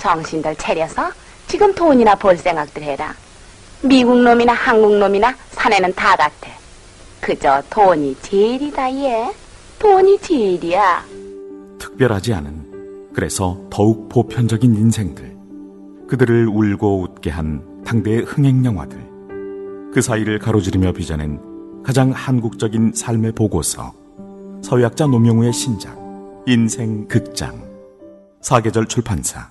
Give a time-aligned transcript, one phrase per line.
[0.00, 1.12] 정신들 차려서
[1.46, 3.14] 지금 돈이나 벌 생각들 해라.
[3.82, 6.50] 미국 놈이나 한국 놈이나 사내는 다 같아.
[7.20, 9.32] 그저 돈이 제일이다 얘.
[9.78, 11.04] 돈이 제일이야.
[11.78, 15.36] 특별하지 않은 그래서 더욱 보편적인 인생들
[16.08, 18.98] 그들을 울고 웃게 한 당대의 흥행 영화들
[19.92, 21.40] 그 사이를 가로지르며 빚어낸
[21.82, 23.92] 가장 한국적인 삶의 보고서
[24.62, 25.98] 서유학자 노명우의 신작
[26.46, 27.62] 인생 극장
[28.42, 29.50] 사계절 출판사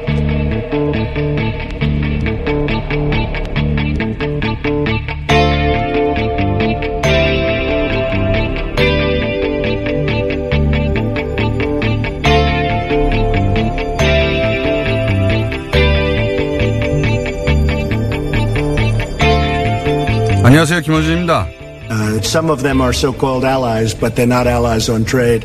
[20.56, 20.80] 안녕하세요.
[20.80, 21.48] 김원준입니다.
[21.90, 25.44] Uh, some of them are so-called allies, but they're not allies on trade.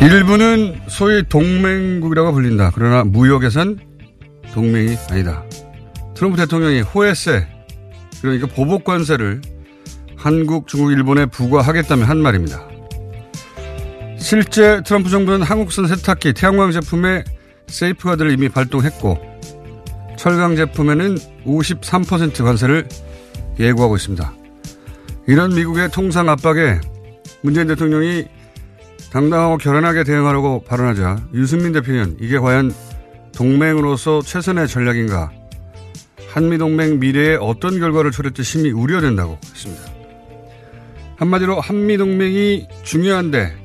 [0.00, 2.70] 일부는 소위 동맹국이라고 불린다.
[2.74, 3.78] 그러나 무역에선
[4.52, 5.42] 동맹이 아니다.
[6.14, 7.46] 트럼프 대통령이 호혜세,
[8.20, 9.42] 그러니까 보복관세를
[10.16, 12.66] 한국, 중국, 일본에 부과하겠다며 한 말입니다.
[14.18, 17.24] 실제 트럼프 정부는 한국산 세탁기, 태양광 제품에
[17.66, 19.18] 세이프가드를 이미 발동했고
[20.16, 22.88] 철강 제품에는 53% 관세를
[23.58, 24.32] 예고하고 있습니다.
[25.26, 26.80] 이런 미국의 통상 압박에
[27.42, 28.26] 문재인 대통령이
[29.16, 32.70] 당당하고 결연하게 대응하려고 발언하자 유승민 대표는 이게 과연
[33.34, 35.32] 동맹으로서 최선의 전략인가
[36.28, 39.84] 한미동맹 미래에 어떤 결과를 초래할지 심히 우려된다고 했습니다.
[41.16, 43.56] 한마디로 한미동맹이 중요한데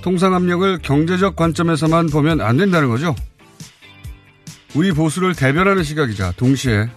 [0.00, 3.14] 통상압력을 경제적 관점에서만 보면 안 된다는 거죠.
[4.74, 6.88] 우리 보수를 대변하는 시각이자 동시에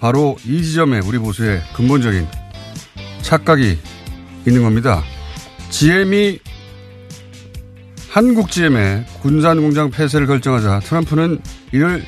[0.00, 2.26] 바로 이 지점에 우리 보수의 근본적인
[3.22, 3.78] 착각이
[4.46, 5.02] 있는 겁니다.
[5.70, 6.40] GM이
[8.14, 11.40] 한국 GM의 군산 공장 폐쇄를 결정하자 트럼프는
[11.72, 12.00] 이를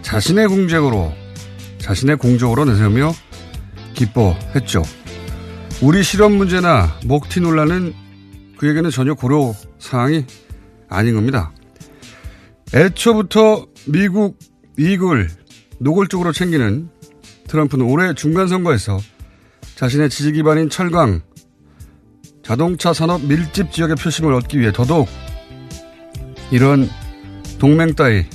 [0.00, 1.12] 자신의 공적으로
[1.76, 3.12] 자신의 공적으로 내세우며
[3.92, 4.82] 기뻐했죠.
[5.82, 7.92] 우리 실업 문제나 먹튀 논란은
[8.56, 10.24] 그에게는 전혀 고려 사항이
[10.88, 11.52] 아닌 겁니다.
[12.72, 14.38] 애초부터 미국
[14.78, 15.28] 이익을
[15.78, 16.88] 노골적으로 챙기는
[17.48, 18.98] 트럼프는 올해 중간 선거에서
[19.74, 21.20] 자신의 지지 기반인 철강,
[22.42, 25.06] 자동차 산업 밀집 지역의 표심을 얻기 위해 더더욱
[26.54, 26.88] 이런
[27.58, 28.26] 동맹 따위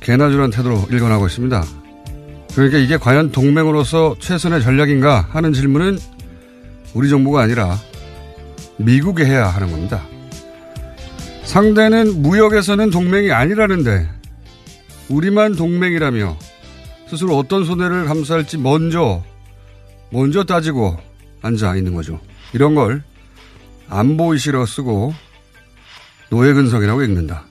[0.00, 1.64] 개나주란 태도로 일관하고 있습니다.
[2.54, 5.98] 그러니까 이게 과연 동맹으로서 최선의 전략인가 하는 질문은
[6.92, 7.78] 우리 정부가 아니라
[8.76, 10.02] 미국이 해야 하는 겁니다.
[11.44, 14.06] 상대는 무역에서는 동맹이 아니라는데
[15.08, 16.36] 우리만 동맹이라며
[17.08, 19.24] 스스로 어떤 손해를 감수할지 먼저
[20.10, 20.98] 먼저 따지고
[21.40, 22.20] 앉아 있는 거죠.
[22.52, 23.02] 이런 걸
[23.88, 25.14] 안보이시라고 쓰고
[26.30, 27.44] 노예근성이라고 읽는다.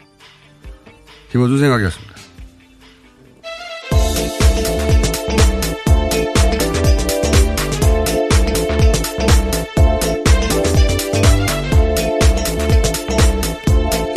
[1.31, 2.13] 김호준 생각이었습니다.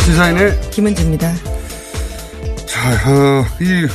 [0.04, 1.34] 시사인의 김은지입니다.
[2.66, 3.86] 자, 어, 이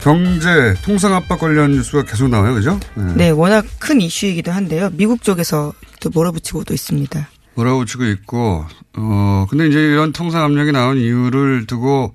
[0.00, 2.78] 경제 통상 압박 관련 뉴스가 계속 나와요, 그죠?
[2.94, 3.14] 네.
[3.14, 4.90] 네, 워낙 큰 이슈이기도 한데요.
[4.92, 7.28] 미국 쪽에서 또 몰아붙이고도 있습니다.
[7.56, 8.64] 몰아붙이고 있고,
[8.96, 12.14] 어, 근데 이제 이런 통상 압력이 나온 이유를 두고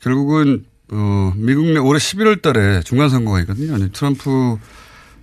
[0.00, 3.76] 결국은, 어, 미국 내 올해 11월 달에 중간선거가 있거든요.
[3.90, 4.56] 트럼프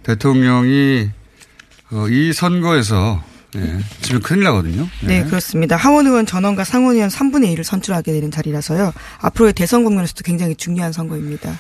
[0.04, 1.10] 대통령이,
[1.92, 3.24] 어, 이 선거에서
[3.56, 4.88] 네, 지금 큰일 나거든요.
[5.06, 5.24] 네.
[5.26, 5.76] 그렇습니다.
[5.76, 8.94] 하원 의원 전원과 상원 의원 3분의 1을 선출하게 되는 자리라서요.
[9.20, 11.54] 앞으로의 대선 국면에서도 굉장히 중요한 선거입니다.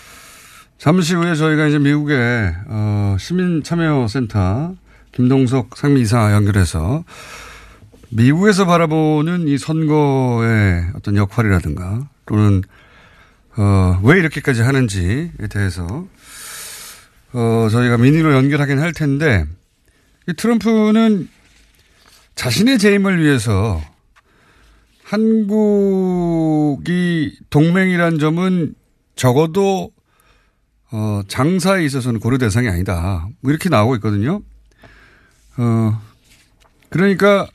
[0.80, 4.74] 잠시 후에 저희가 이제 미국의 어, 시민참여센터
[5.12, 7.04] 김동석 상미이사 연결해서
[8.15, 12.62] 미국에서 바라보는 이 선거의 어떤 역할이라든가 또는
[13.57, 16.07] 어, 왜 이렇게까지 하는지에 대해서
[17.33, 19.45] 어, 저희가 민의로 연결하긴 할 텐데
[20.27, 21.27] 이 트럼프는
[22.36, 23.81] 자신의 재임을 위해서
[25.04, 26.45] 한국이
[27.50, 28.75] 동맹이란 점은
[29.16, 29.92] 적어도
[30.92, 33.27] 어, 장사에 있어서는 고려 대상이 아니다.
[33.42, 34.42] 뭐 이렇게 나오고 있거든요.
[35.57, 36.01] 어,
[36.89, 37.48] 그러니까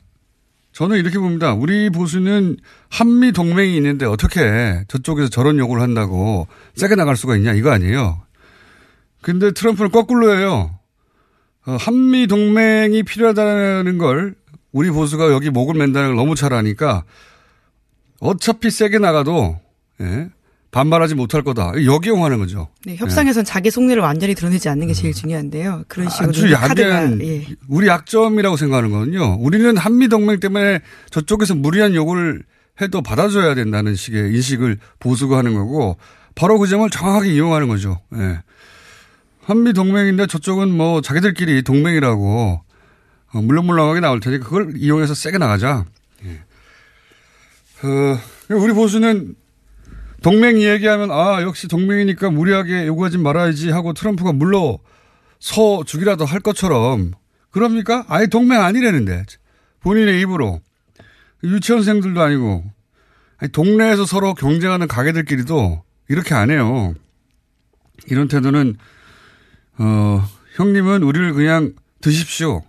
[0.79, 1.53] 저는 이렇게 봅니다.
[1.53, 2.55] 우리 보수는
[2.87, 8.21] 한미 동맹이 있는데 어떻게 저쪽에서 저런 요구를 한다고 세게 나갈 수가 있냐 이거 아니에요.
[9.21, 10.73] 근데 트럼프는 거꾸로 해요.
[11.65, 14.35] 어, 한미 동맹이 필요하다는 걸
[14.71, 17.03] 우리 보수가 여기 목을 맨다는 걸 너무 잘 아니까
[18.21, 19.59] 어차피 세게 나가도
[19.99, 20.29] 예,
[20.71, 21.73] 반발하지 못할 거다.
[21.83, 22.69] 역이용하는 거죠.
[22.85, 23.47] 네, 협상에선 네.
[23.51, 25.85] 자기 속내를 완전히 드러내지 않는 게 제일 중요한데요.
[25.87, 27.47] 그런 식으로 아주 약한 예.
[27.67, 29.37] 우리 약점이라고 생각하는 거는요.
[29.39, 32.43] 우리는 한미 동맹 때문에 저쪽에서 무리한 요구를
[32.81, 35.97] 해도 받아줘야 된다는 식의 인식을 보수가 하는 거고
[36.35, 37.99] 바로 그 점을 정확하게 이용하는 거죠.
[38.15, 38.41] 예.
[39.41, 42.61] 한미 동맹인데 저쪽은 뭐 자기들끼리 동맹이라고
[43.31, 45.85] 어, 물렁물렁하게 나올 테니까 그걸 이용해서 세게 나가자.
[46.25, 46.41] 예.
[47.87, 48.19] 어,
[48.49, 49.35] 우리 보수는
[50.21, 54.79] 동맹 얘기하면 아 역시 동맹이니까 무리하게 요구하지 말아야지 하고 트럼프가 물러
[55.39, 57.11] 서 주기라도 할 것처럼
[57.51, 58.05] 그럽니까?
[58.09, 59.23] 아예 동맹 아니라는데
[59.81, 60.59] 본인의 입으로
[61.43, 62.63] 유치원생들도 아니고
[63.37, 66.93] 아니, 동네에서 서로 경쟁하는 가게들끼리도 이렇게 안 해요.
[68.07, 68.75] 이런 태도는
[69.77, 72.63] 어 형님은 우리를 그냥 드십시오.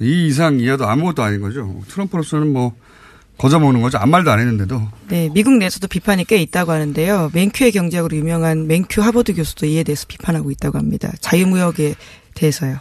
[0.00, 1.82] 이 이상 이하도 아무것도 아닌 거죠.
[1.88, 2.74] 트럼프로서는 뭐
[3.38, 3.98] 거저먹는 거죠.
[3.98, 4.88] 아무 말도 안 했는데도.
[5.08, 7.30] 네, 미국 내에서도 비판이 꽤 있다고 하는데요.
[7.34, 11.12] 맨큐의 경제학으로 유명한 맨큐 하버드 교수도 이에 대해서 비판하고 있다고 합니다.
[11.20, 11.94] 자유무역에
[12.34, 12.78] 대해서요.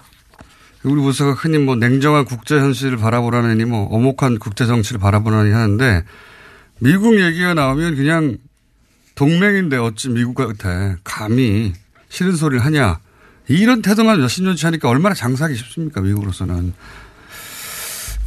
[0.84, 6.04] 우리 보수가 흔히 뭐 냉정한 국제 현실을 바라보라느니 뭐 어목한 국제 정치를 바라보라니 하는데
[6.80, 8.38] 미국 얘기가 나오면 그냥
[9.16, 11.74] 동맹인데 어찌 미국 같아 감히
[12.10, 13.00] 싫은 소리를 하냐
[13.48, 16.74] 이런 태도만 몇십 년치 하니까 얼마나 장사하기 쉽습니까 미국으로서는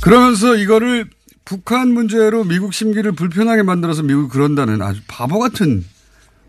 [0.01, 1.11] 그러면서 이거를
[1.47, 5.87] 북한 문제로 미국 심기를 불편하게 만들어서 미국이 그런다는 아주 바보 같은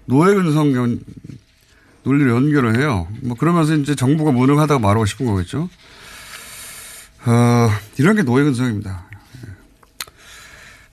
[0.05, 0.99] 노예근성
[2.03, 3.07] 논리를 연결을 해요.
[3.21, 5.69] 뭐 그러면서 이제 정부가 무능하다고 말하고 싶은 거겠죠.
[7.25, 9.05] 어, 이런 게 노예근성입니다.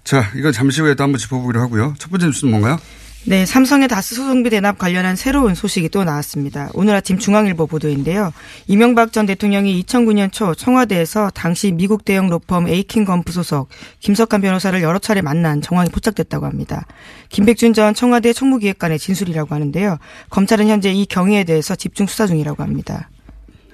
[0.05, 1.95] 자, 이거 잠시 후에 또 한번 짚어보기로 하고요.
[1.99, 2.79] 첫 번째 뉴스는 뭔가요?
[3.27, 6.69] 네, 삼성의 다스 소송비 대납 관련한 새로운 소식이 또 나왔습니다.
[6.75, 8.35] 오늘 아침 중앙일보 보도인데요.
[8.67, 13.71] 이명박 전 대통령이 2009년 초 청와대에서 당시 미국 대형 로펌 에이킨 건프 소속
[14.01, 16.87] 김석환 변호사를 여러 차례 만난 정황이 포착됐다고 합니다.
[17.31, 19.97] 김백준 전 청와대 총무기획관의 진술이라고 하는데요.
[20.29, 23.09] 검찰은 현재 이 경위에 대해서 집중 수사 중이라고 합니다.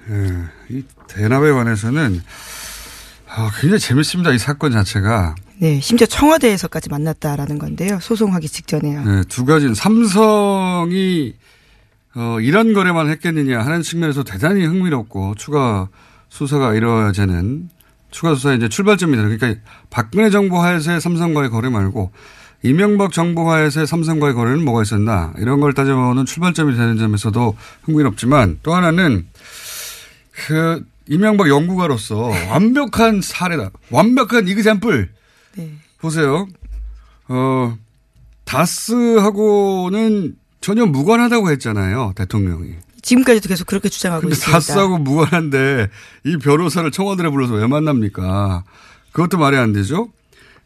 [0.07, 2.21] 네, 이 대납에 관해서는
[3.27, 4.31] 아, 굉장히 재밌습니다.
[4.31, 5.35] 이 사건 자체가.
[5.61, 7.99] 네, 심지어 청와대에서까지 만났다라는 건데요.
[8.01, 9.03] 소송하기 직전에요.
[9.05, 11.35] 네, 두 가지는 삼성이
[12.15, 15.87] 어, 이런 거래만 했겠느냐 하는 측면에서 대단히 흥미롭고 추가
[16.29, 17.69] 수사가 이루어지는
[18.09, 19.21] 추가 수사의 이제 출발점이다.
[19.21, 22.11] 그러니까 박근혜 정부 하에서의 삼성과의 거래 말고
[22.63, 28.73] 이명박 정부 하에서의 삼성과의 거래는 뭐가 있었나 이런 걸 따져보는 출발점이 되는 점에서도 흥미롭지만 또
[28.73, 29.27] 하나는
[30.31, 33.69] 그 이명박 연구가로서 완벽한 사례다.
[33.91, 35.20] 완벽한 이그샘플.
[35.55, 35.73] 네.
[35.99, 36.47] 보세요.
[37.27, 37.77] 어,
[38.45, 42.13] 다스하고는 전혀 무관하다고 했잖아요.
[42.15, 42.75] 대통령이.
[43.01, 44.51] 지금까지도 계속 그렇게 주장하고 있습니다.
[44.51, 45.89] 다스하고 무관한데
[46.25, 48.63] 이 변호사를 청와대에 불러서 왜 만납니까?
[49.11, 50.09] 그것도 말이 안 되죠.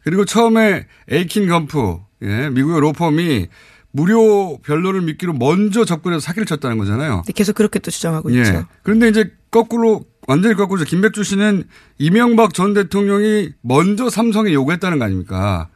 [0.04, 3.48] 그리고 처음에 에이킨 건프, 예, 미국의 로펌이
[3.92, 7.24] 무료 변론을 믿기로 먼저 접근해서 사기를 쳤다는 거잖아요.
[7.26, 8.42] 네, 계속 그렇게 또 주장하고 예.
[8.42, 8.66] 있죠.
[8.84, 11.64] 그런데 이제 거꾸로 완전히 거꾸로 김백주 씨는
[11.98, 15.68] 이명박 전 대통령이 먼저 삼성에 요구했다는 거 아닙니까?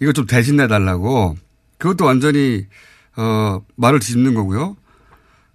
[0.00, 1.36] 이거 좀 대신내 달라고.
[1.78, 2.66] 그것도 완전히
[3.16, 4.76] 어 말을 뒤집는 거고요.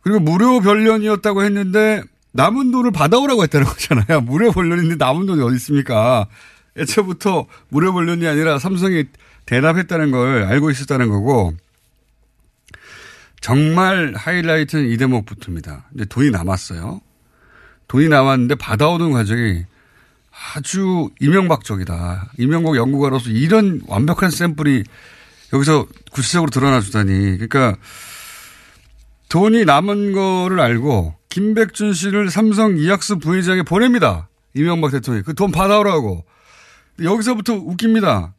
[0.01, 4.21] 그리고 무료 변련이었다고 했는데 남은 돈을 받아오라고 했다는 거잖아요.
[4.27, 6.27] 무료 변련인데 남은 돈이 어디 있습니까?
[6.77, 9.05] 애초부터 물어보려니 아니라 삼성이
[9.45, 11.53] 대답했다는 걸 알고 있었다는 거고
[13.41, 15.89] 정말 하이라이트는 이 대목부터입니다.
[15.95, 17.01] 이제 돈이 남았어요.
[17.87, 19.63] 돈이 남았는데 받아오는 과정이
[20.55, 22.31] 아주 이명박적이다.
[22.37, 24.83] 이명박 연구가로서 이런 완벽한 샘플이
[25.53, 27.13] 여기서 구체적으로 드러나 주다니.
[27.37, 27.75] 그러니까
[29.29, 34.29] 돈이 남은 거를 알고 김백준 씨를 삼성 이학수 부회장에 보냅니다.
[34.53, 35.23] 이명박 대통령이.
[35.23, 36.25] 그 돈 받아오라고.
[37.01, 38.33] 여기서부터 웃깁니다.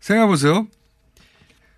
[0.00, 0.68] 생각해보세요.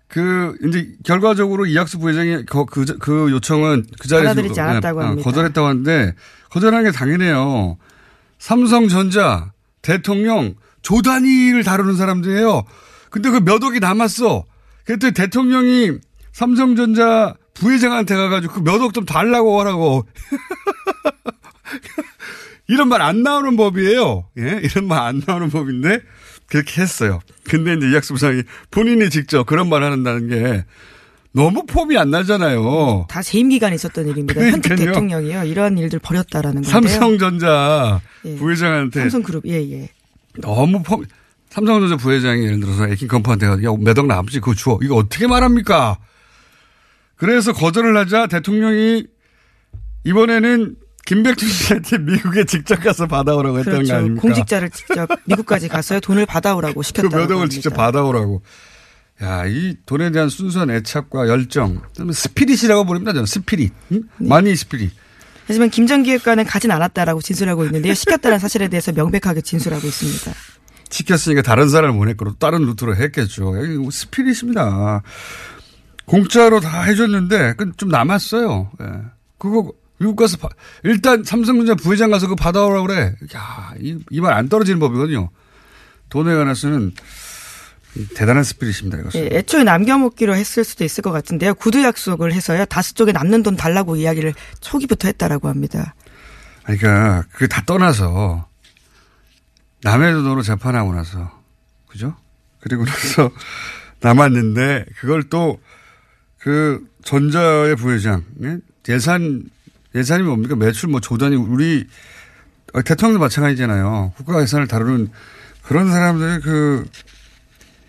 [0.07, 4.29] 그, 이제, 결과적으로 이학수 부회장이 그, 그, 그 요청은 그 자리에서.
[4.29, 5.23] 받아들이지 않았다고 어, 합니다.
[5.23, 6.13] 거절했다고 하는데,
[6.49, 7.77] 거절한 게 당연해요.
[8.39, 9.51] 삼성전자,
[9.81, 12.63] 대통령, 조단위를 다루는 사람들이에요.
[13.09, 14.43] 근데 그 몇 억이 남았어.
[14.85, 15.93] 그랬더니 대통령이
[16.33, 20.05] 삼성전자 부회장한테 가가지고 그 몇 억 좀 달라고 하라고.
[22.67, 24.25] 이런 말 안 나오는 법이에요.
[24.39, 24.59] 예?
[24.63, 26.01] 이런 말 안 나오는 법인데
[26.47, 27.19] 그렇게 했어요.
[27.45, 30.65] 근데 이제 이학수 부장이 본인이 직접 그런 말 한다는 게
[31.33, 33.05] 너무 폼이 안 나잖아요.
[33.09, 34.41] 다 재임 기간에 있었던 일입니다.
[34.41, 34.75] 현직.
[34.75, 35.43] 대통령이요.
[35.43, 36.71] 이런 일들 벌였다라는 건데요.
[36.71, 38.35] 삼성전자 예.
[38.35, 39.89] 부회장한테 삼성그룹 예 예.
[40.39, 41.05] 너무 폼
[41.49, 44.79] 삼성전자 부회장이 예를 들어서 에킹 컴퍼니한테 가서 몇억 남지 그거 주어.
[44.81, 45.97] 이거 어떻게 말합니까?
[47.15, 49.05] 그래서 거절을 하자 대통령이
[50.05, 53.95] 이번에는 김백준 씨한테 미국에 직접 가서 받아오라고 거 그렇죠.
[53.95, 54.21] 아닙니까?
[54.21, 55.99] 공직자를 직접 미국까지 갔어요.
[55.99, 57.49] 돈을 받아오라고 그 시켰다고 몇 억을.
[57.49, 58.41] 직접 받아오라고.
[59.23, 61.81] 야, 이 돈에 대한 순수한 애착과 열정.
[62.13, 63.13] spirit이라고 부릅니다.
[63.13, 63.73] 저는 spirit.
[63.93, 64.03] 응?
[64.17, 64.27] 네.
[64.27, 64.91] 많이 spirit.
[65.47, 67.93] 하지만 김전 기획관은 가진 않았다라고 진술하고 있는데요.
[67.93, 70.31] 시켰다는 사실에 대해서 명백하게 진술하고 있습니다.
[70.89, 73.53] 시켰으니까 다른 사람을 보냈고 다른 루트로 했겠죠.
[73.79, 75.01] 뭐 spirit입니다.
[76.05, 78.71] 공짜로 다 해줬는데 그좀 남았어요.
[78.81, 78.85] 예.
[79.37, 80.49] 그거 미국 가서 바-
[80.83, 83.15] 일단 삼성전자 부회장 가서 그거 받아오라고 그래.
[83.35, 85.29] 야, 이 말 안 떨어지는 법이거든요.
[86.09, 86.93] 돈에 관해서는
[88.15, 88.99] 대단한 스피릿입니다.
[88.99, 89.19] 이것은.
[89.19, 91.55] 예, 애초에 남겨먹기로 했을 수도 있을 것 같은데요.
[91.55, 92.65] 구두 약속을 해서요.
[92.65, 95.95] 다섯 쪽에 남는 돈 달라고 이야기를 초기부터 했다라고 합니다.
[96.63, 98.47] 그러니까 그게 다 떠나서
[99.83, 101.31] 남의 돈으로 재판하고 나서
[101.87, 102.15] 그죠?
[102.59, 103.31] 그리고 나서
[104.01, 105.59] 남았는데 그걸 또
[106.47, 108.57] 그 전자의 부회장 예?
[108.87, 109.43] 예산
[109.93, 111.85] 예산이 뭡니까 매출 뭐 조단이 우리
[112.73, 114.13] 어, 대통령도 마찬가지잖아요.
[114.15, 115.09] 국가 예산을 다루는
[115.63, 116.85] 그런 사람들의 그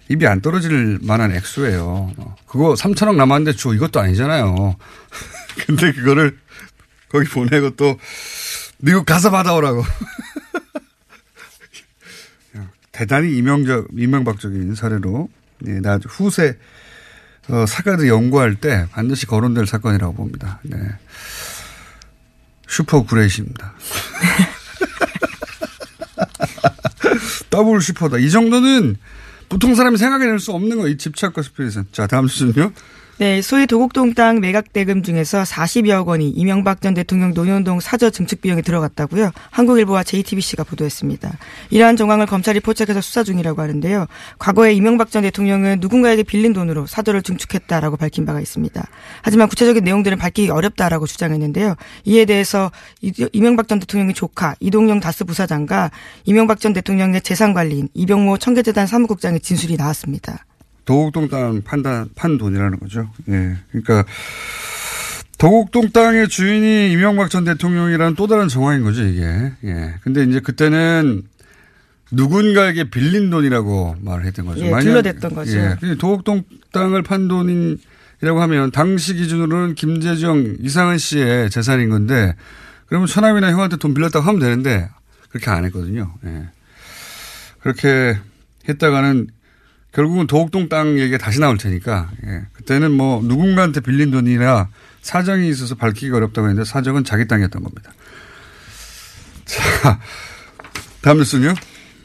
[0.08, 2.12] 입이 안 떨어질 만한 액수예요.
[2.16, 4.76] 어, 그거 3천억 남았는데 줘 이것도 아니잖아요.
[5.66, 6.38] 근데 그거를
[7.08, 7.98] 거기 보내고 또
[8.78, 9.84] 미국 가서 받아오라고.
[12.92, 15.28] 대단히 이명적, 이명박적인 사례로,
[15.66, 16.58] 예, 나 후세,
[17.48, 20.58] 어, 사가드 연구할 때 반드시 거론될 사건이라고 봅니다.
[20.64, 20.76] 네.
[22.66, 23.74] super great입니다.
[27.50, 28.18] 더블 슈퍼다.
[28.18, 28.96] 이 정도는
[29.48, 31.86] 보통 사람이 생각해낼 수 없는 거, 이 집착과 spirit은.
[31.92, 32.72] 자, 다음 주는요.
[33.18, 38.40] 네, 소위 도곡동 땅 매각 대금 중에서 40여억 원이 이명박 전 대통령 논현동 사저 증축
[38.40, 39.32] 비용에 들어갔다고요.
[39.50, 41.36] 한국일보와 JTBC가 보도했습니다.
[41.70, 44.06] 이러한 정황을 검찰이 포착해서 수사 중이라고 하는데요.
[44.38, 48.86] 과거에 이명박 전 대통령은 누군가에게 빌린 돈으로 사저를 증축했다라고 밝힌 바가 있습니다.
[49.22, 51.74] 하지만 구체적인 내용들은 밝히기 어렵다라고 주장했는데요.
[52.04, 52.70] 이에 대해서
[53.02, 55.90] 이- 이명박 전 대통령의 조카 이동영 다스 부사장과
[56.24, 60.44] 이명박 전 대통령의 재산관리인 이병모 청계재단 사무국장의 진술이 나왔습니다.
[60.88, 63.10] 도곡 동 땅 판단, 판 돈이라는 거죠.
[63.28, 63.58] 예.
[63.68, 64.06] 그러니까,
[65.36, 69.52] 도곡 동 땅의 주인이 이명박 전 대통령이라는 또 다른 정황인 거죠, 이게.
[69.64, 69.94] 예.
[70.00, 71.24] 근데 이제 그때는
[72.10, 74.64] 누군가에게 빌린 돈이라고 말을 했던 거죠.
[74.64, 75.58] 예, 둘러댔던 거죠.
[75.58, 75.76] 예.
[75.78, 76.42] 근데 도곡 동
[76.72, 82.34] 땅을 판 돈이라고 하면 당시 기준으로는 김재정, 이상은 씨의 재산인 건데
[82.86, 84.88] 그러면 처남이나 형한테 돈 빌렸다고 하면 되는데
[85.28, 86.14] 그렇게 안 했거든요.
[86.24, 86.48] 예.
[87.60, 88.16] 그렇게
[88.66, 89.26] 했다가는
[89.98, 92.42] 결국은 도곡동 땅 얘기가 다시 나올 테니까, 예.
[92.52, 94.68] 그때는 뭐 누군가한테 빌린 돈이라
[95.02, 97.92] 사정이 있어서 밝히기 어렵다고 했는데 사정은 자기 땅이었던 겁니다.
[99.44, 99.98] 자,
[101.02, 101.52] 다음 뉴스는요?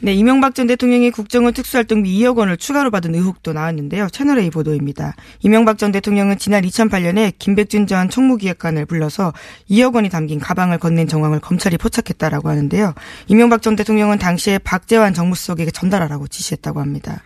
[0.00, 4.08] 네, 이명박 전 대통령이 국정원 특수활동비 2억 원을 추가로 받은 의혹도 나왔는데요.
[4.08, 5.14] 채널A 보도입니다.
[5.42, 9.32] 이명박 전 대통령은 지난 2008년에 김백준 전 총무기획관을 불러서
[9.70, 12.92] 2억 원이 담긴 가방을 건넨 정황을 검찰이 포착했다라고 하는데요.
[13.28, 17.22] 이명박 전 대통령은 당시에 박재환 정무수석에게 전달하라고 지시했다고 합니다.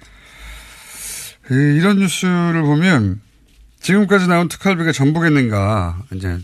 [1.48, 3.22] 그 이런 뉴스를 보면
[3.80, 6.38] 지금까지 나온 특활비가 전부겠는가, 이제.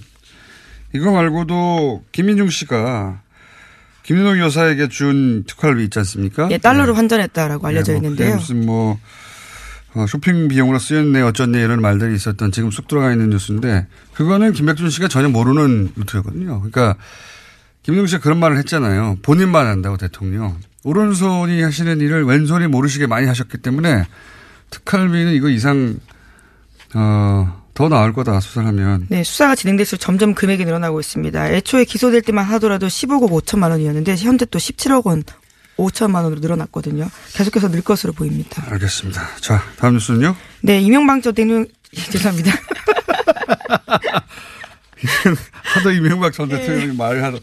[0.95, 3.21] 이거 말고도 김민중 씨가
[4.05, 6.49] 김윤옥 여사에게 준 특활비 있지 않습니까?
[6.51, 8.37] 예, 달러로 환전했다라고 알려져 네, 뭐 있는데요.
[8.37, 8.99] 무슨 뭐
[9.95, 14.89] 어, 쇼핑 비용으로 쓰였네 어쩐네 이런 말들이 있었던 지금 쑥 들어가 있는 뉴스인데 그거는 김백준
[14.91, 16.61] 씨가 전혀 모르는 루트였거든요.
[16.61, 16.97] 그러니까
[17.83, 19.19] 김동식 그런 말을 했잖아요.
[19.23, 20.59] 본인만 한다고 대통령.
[20.85, 24.07] 오른손이 하시는 일을 왼손이 모르시게 많이 하셨기 때문에
[24.75, 25.99] 특활비는 이거 이상
[26.95, 29.07] 어, 더 나을 거다 수사하면.
[29.09, 31.50] 네, 수사가 진행될수록 점점 금액이 늘어나고 있습니다.
[31.50, 35.25] 애초에 기소될 때만 하더라도 15억 5천만 원이었는데 현재 또 17억 원
[35.76, 37.09] 5천만 원으로 늘어났거든요.
[37.35, 38.64] 계속해서 늘 것으로 보입니다.
[38.71, 39.23] 알겠습니다.
[39.40, 40.37] 자, 다음 뉴스는요?
[40.62, 42.52] 네, 이명박 전 대통령 죄송합니다.
[45.62, 47.38] 하도 이명박 전 대통령이 말을 하도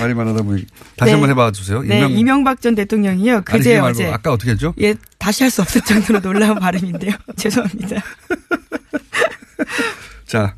[0.00, 0.66] 말이 많아다 보니
[0.96, 1.12] 다시 네.
[1.12, 1.82] 한번 해봐 주세요.
[1.82, 3.42] 네, 이명, 이명박 전 대통령이요.
[3.44, 4.74] 그제 아니, 어제 아까 어떻게 했죠?
[4.80, 4.94] 예,
[5.26, 7.12] 다시 할 수 없을 정도로 놀라운 발음인데요.
[7.34, 8.00] 죄송합니다.
[10.24, 10.54] 자,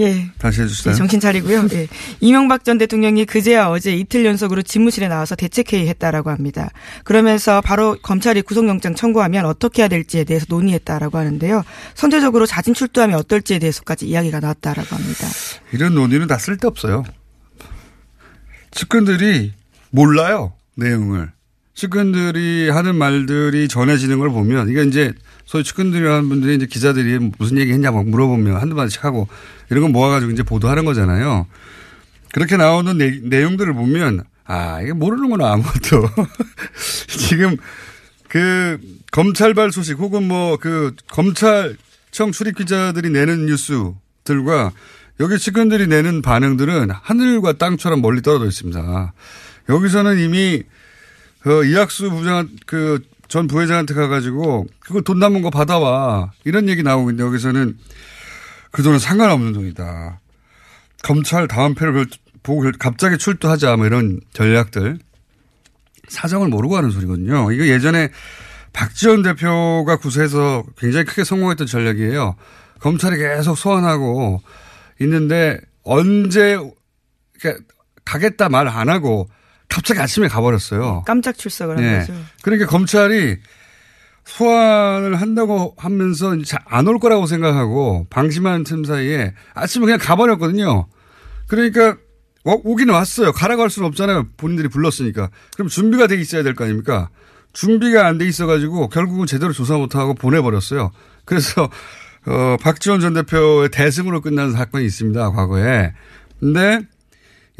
[0.00, 0.28] 예.
[0.36, 0.92] 다시 해주세요.
[0.92, 1.68] 네, 정신 차리고요.
[1.74, 1.86] 예.
[2.18, 6.70] 이명박 전 대통령이 그제야 어제 이틀 연속으로 집무실에 나와서 대책회의 했다라고 합니다.
[7.04, 11.62] 그러면서 바로 검찰이 구속영장 청구하면 어떻게 해야 될지에 대해서 논의했다라고 하는데요.
[11.94, 15.28] 선제적으로 자진 출두하면 어떨지에 대해서까지 이야기가 나왔다라고 합니다.
[15.70, 17.04] 이런 논의는 다 쓸데없어요.
[18.72, 19.52] 측근들이
[19.90, 20.54] 몰라요.
[20.74, 21.30] 내용을.
[21.80, 25.14] 측근들이 하는 말들이 전해지는 걸 보면 이게 이제
[25.46, 29.28] 소위 측근들이라는 분들이 이제 기자들이 무슨 얘기 했냐고 물어보면 한두 마디씩 하고
[29.70, 31.46] 이런 거 모아가지고 이제 보도하는 거잖아요.
[32.34, 36.06] 그렇게 나오는 내, 용들을 보면 아, 이게 모르는구나 아무것도.
[37.08, 37.56] 지금
[38.28, 38.78] 그
[39.10, 44.72] 검찰발 소식 혹은 뭐 그 검찰청 출입 기자들이 내는 뉴스들과
[45.20, 49.14] 여기 측근들이 내는 반응들은 하늘과 땅처럼 멀리 떨어져 있습니다.
[49.70, 50.62] 여기서는 이미
[51.42, 57.10] 그 이학수 부장 그 전 부회장한테 가가지고 그거 돈 남은 거 받아와 이런 얘기 나오고
[57.10, 57.78] 있는데 여기서는
[58.72, 60.18] 그 돈은 상관없는 돈이다.
[61.04, 62.06] 검찰 다음 패를 별-
[62.42, 64.98] 보고 결- 갑자기 출두하자 뭐 이런 전략들
[66.08, 67.52] 사정을 모르고 하는 소리거든요.
[67.52, 68.08] 이거 예전에
[68.72, 72.34] 박지원 대표가 구세에서 굉장히 크게 성공했던 전략이에요.
[72.80, 74.42] 검찰이 계속 소환하고
[75.02, 76.58] 있는데 언제
[77.40, 77.60] 이렇게
[78.04, 79.28] 가겠다 말 안 하고
[79.70, 81.04] 갑자기 아침에 가버렸어요.
[81.06, 81.98] 깜짝 출석을 한 예.
[82.00, 82.12] 거죠.
[82.42, 83.36] 그러니까 검찰이
[84.24, 86.34] 소환을 한다고 하면서
[86.66, 90.86] 안 올 거라고 생각하고 방심하는 틈 사이에 아침에 그냥 가버렸거든요.
[91.46, 91.96] 그러니까
[92.44, 93.32] 오- 오기는 왔어요.
[93.32, 94.28] 가라고 할 수는 없잖아요.
[94.36, 95.30] 본인들이 불렀으니까.
[95.54, 97.08] 그럼 준비가 돼 있어야 될 거 아닙니까?
[97.52, 100.90] 준비가 안 돼 있어가지고 결국은 제대로 조사 못하고 보내버렸어요.
[101.24, 101.68] 그래서
[102.26, 105.30] 어, 박지원 전 대표의 대승으로 끝난 사건이 있습니다.
[105.32, 105.92] 과거에.
[106.38, 106.80] 근데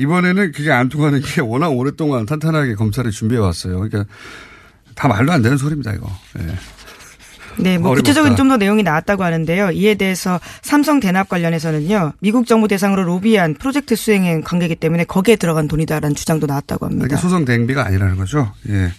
[0.01, 3.79] 이번에는 그게 안 통하는 게 워낙 오랫동안 탄탄하게 검찰이 준비해 왔어요.
[3.81, 4.05] 그러니까
[4.95, 6.11] 다 말도 안 되는 소리입니다, 이거.
[6.39, 6.47] 예.
[7.59, 7.95] 네, 뭐.
[7.95, 9.71] 구체적인 좀 더 내용이 나왔다고 하는데요.
[9.73, 12.15] 이에 대해서 삼성 대납 관련해서는요.
[12.21, 17.07] 미국 정부 대상으로 로비한 프로젝트 수행행 관계이기 때문에 거기에 들어간 돈이다라는 주장도 나왔다고 합니다.
[17.07, 18.53] 이게 소송 대행비가 아니라는 거죠.
[18.69, 18.91] 예.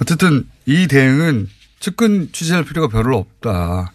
[0.00, 1.48] 어쨌든 이 대응은
[1.80, 3.92] 측근 취재할 필요가 별로 없다.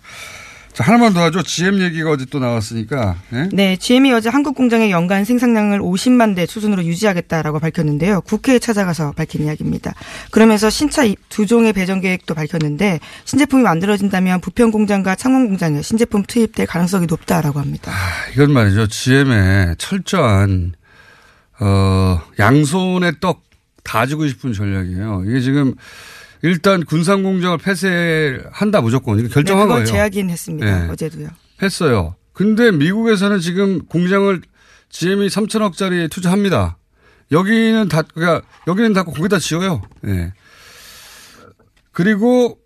[0.79, 1.43] 자, 하나만 더 하죠.
[1.43, 3.17] GM 얘기가 어제 또 나왔으니까.
[3.33, 3.49] 예?
[3.51, 8.21] 네, GM이 어제 한국 공장의 연간 생산량을 50만 대 수준으로 유지하겠다라고 밝혔는데요.
[8.21, 9.93] 국회에 찾아가서 밝힌 이야기입니다.
[10.31, 16.23] 그러면서 신차 이- 두 종의 배정 계획도 밝혔는데 신제품이 만들어진다면 부평 공장과 창원 공장에 신제품
[16.23, 17.91] 투입될 가능성이 높다라고 합니다.
[18.33, 18.87] 이건 말이죠.
[18.87, 20.75] GM의 철저한,
[21.59, 25.23] 어, 양손의 떡다 주고 싶은 전략이에요.
[25.27, 25.73] 이게 지금
[26.41, 29.19] 일단 군산공장을 폐쇄한다 무조건.
[29.19, 29.85] 이거 결정한 네, 거예요.
[29.85, 30.85] 제하긴 했습니다.
[30.85, 30.89] 네.
[30.91, 31.27] 어제도요.
[31.61, 32.15] 했어요.
[32.33, 34.41] 근데 미국에서는 지금 공장을
[34.89, 36.77] GM이 3천억짜리 투자합니다.
[37.31, 39.81] 여기는 다, 그니까, 여기는 다 거기다 지어요.
[40.07, 40.33] 예.
[41.91, 42.57] 그리고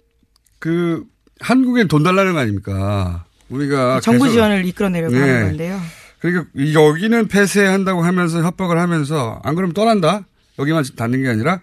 [0.60, 1.04] 그,
[1.42, 3.26] 한국엔 돈 달라는 거 아닙니까?
[3.50, 4.00] 우리가.
[4.02, 5.20] 정부 계속- 지원을 이끌어내려고 네.
[5.20, 5.82] 하는 건데요.
[6.20, 10.26] 그러니까 이- 여기는 폐쇄한다고 하면서 협박을 하면서 안 그러면 떠난다?
[10.60, 11.60] 여기만 닫는 게 아니라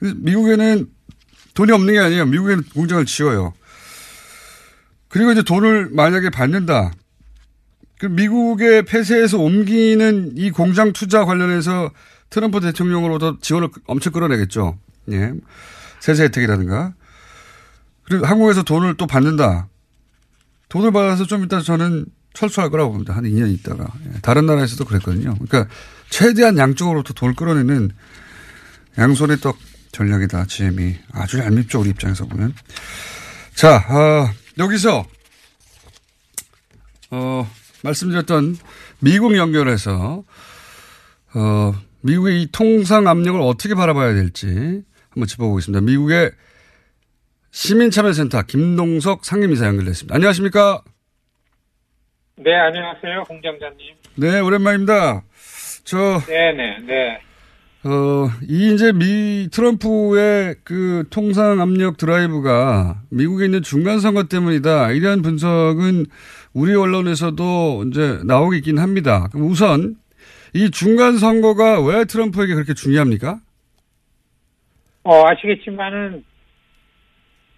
[0.00, 0.86] 미국에는
[1.54, 2.26] 돈이 없는 게 아니에요.
[2.26, 3.52] 미국에는 공장을 지어요.
[5.08, 6.92] 그리고 이제 돈을 만약에 받는다.
[7.98, 11.90] 그럼 미국의 폐쇄에서 옮기는 이 공장 투자 관련해서
[12.30, 14.78] 트럼프 대통령으로부터 지원을 엄청 끌어내겠죠.
[15.12, 15.32] 예.
[16.00, 16.94] 세제 혜택이라든가.
[18.04, 19.68] 그리고 한국에서 돈을 또 받는다.
[20.68, 23.14] 돈을 받아서 좀 이따 저는 철수할 거라고 봅니다.
[23.14, 23.86] 한 2년 있다가.
[24.06, 24.20] 예.
[24.22, 25.34] 다른 나라에서도 그랬거든요.
[25.34, 25.72] 그러니까
[26.08, 27.90] 최대한 양쪽으로부터 돈을 끌어내는
[28.98, 29.58] 양손의 떡
[29.92, 30.46] 전략이다.
[30.46, 30.96] GM이.
[31.12, 31.80] 아주 얄밉죠.
[31.80, 32.54] 우리 입장에서 보면.
[33.54, 35.04] 자, 아, 여기서,
[37.10, 37.50] 어,
[37.84, 38.56] 말씀드렸던
[39.00, 40.24] 미국 연결해서,
[41.34, 45.82] 어, 미국의 이 통상 압력을 어떻게 바라봐야 될지 한번 짚어보겠습니다.
[45.84, 46.32] 미국의
[47.50, 50.14] 시민참여센터 김동석 상임이사 연결됐습니다.
[50.14, 50.82] 안녕하십니까?
[52.36, 53.94] 네, 안녕하세요, 공장장님.
[54.16, 55.22] 네, 오랜만입니다.
[55.84, 57.20] 저, 네네, 네.
[57.84, 64.92] 어, 이 이제 미 트럼프의 그 통상 압력 드라이브가 미국에 있는 중간 선거 때문이다.
[64.92, 66.06] 이러한 분석은
[66.54, 69.26] 우리 언론에서도 이제 나오고 있긴 합니다.
[69.32, 69.96] 그럼 우선
[70.54, 73.40] 이 중간 선거가 왜 트럼프에게 그렇게 중요합니까?
[75.02, 76.24] 어, 아시겠지만은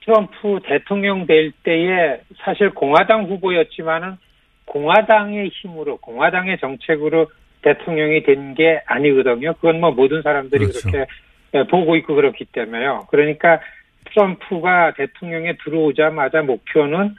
[0.06, 4.16] 트럼프 대통령 될 때에 사실 공화당 후보였지만은
[4.64, 7.26] 공화당의 힘으로 공화당의 정책으로
[7.64, 9.54] 대통령이 된 게 아니거든요.
[9.54, 10.90] 그건 뭐 모든 사람들이 그렇죠.
[10.90, 11.10] 그렇게
[11.54, 13.06] 예, 보고 있고 그렇기 때문에요.
[13.10, 13.60] 그러니까
[14.10, 17.14] 트럼프가 대통령에 들어오자마자 목표는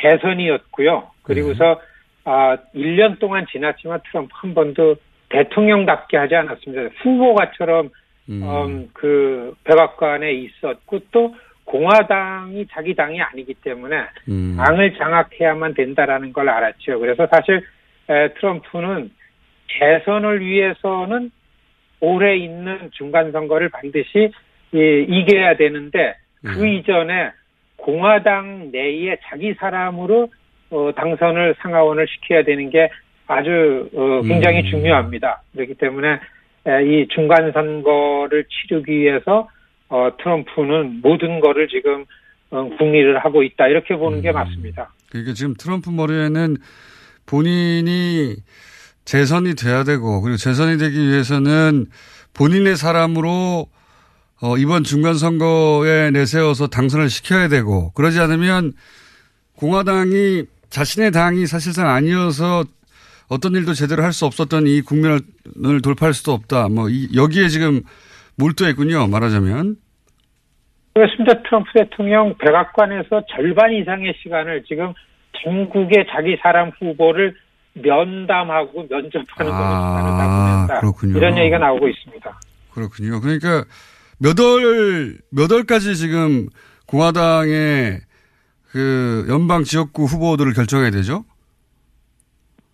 [0.00, 1.10] 재선이었고요.
[1.22, 1.80] 그리고서
[2.24, 4.96] 아 1년 동안 지났지만 트럼프 한 번도
[5.28, 6.94] 대통령답게 하지 않았습니다.
[7.02, 7.90] 후보가처럼
[8.28, 13.96] 음, 그 백악관에 있었고 또 공화당이 자기 당이 아니기 때문에
[14.28, 14.56] 음.
[14.56, 16.98] 당을 장악해야만 된다라는 걸 알았죠.
[16.98, 17.62] 그래서 사실
[18.08, 19.10] 에, 트럼프는
[19.78, 21.30] 재선을 위해서는
[22.00, 24.32] 올해 있는 중간 선거를 반드시
[24.74, 27.30] 예, 이겨야 되는데 그 이전에
[27.76, 30.28] 공화당 내에 자기 사람으로
[30.70, 32.90] 어, 당선을 상하원을 시켜야 되는 게
[33.26, 34.70] 아주 어, 굉장히 음.
[34.70, 35.42] 중요합니다.
[35.52, 36.18] 그렇기 때문에
[36.66, 39.48] 에, 이 중간 선거를 치르기 위해서
[39.88, 42.04] 어, 트럼프는 모든 거를 지금
[42.50, 44.92] 어, 궁리를 하고 있다 이렇게 보는 게 맞습니다.
[45.10, 46.56] 그러니까 지금 트럼프 머리에는
[47.26, 48.36] 본인이
[49.04, 51.86] 재선이 돼야 되고 그리고 재선이 되기 위해서는
[52.34, 53.66] 본인의 사람으로
[54.42, 58.72] 어, 이번 중간 선거에 내세워서 당선을 시켜야 되고 그러지 않으면
[59.56, 62.64] 공화당이 자신의 당이 사실상 아니어서
[63.28, 66.68] 어떤 일도 제대로 할 수 없었던 이 국면을 돌파할 수도 없다.
[66.68, 67.82] 뭐 이, 여기에 지금
[68.36, 69.06] 몰두했군요.
[69.06, 69.76] 말하자면.
[70.94, 71.42] 그렇습니다.
[71.42, 74.92] 트럼프 대통령 백악관에서 절반 이상의 시간을 지금
[75.42, 77.34] 전국의 자기 사람 후보를
[77.74, 80.80] 면담하고 면접하는 다 아, 보냈다.
[80.80, 81.18] 그렇군요.
[81.18, 82.40] 이런 얘기가 나오고 있습니다.
[82.72, 83.20] 그렇군요.
[83.20, 83.64] 그러니까
[84.18, 86.48] 몇 월, 몇 월까지 지금
[86.86, 88.00] 공화당의
[88.70, 91.24] 그 연방 지역구 후보들을 결정해야 되죠?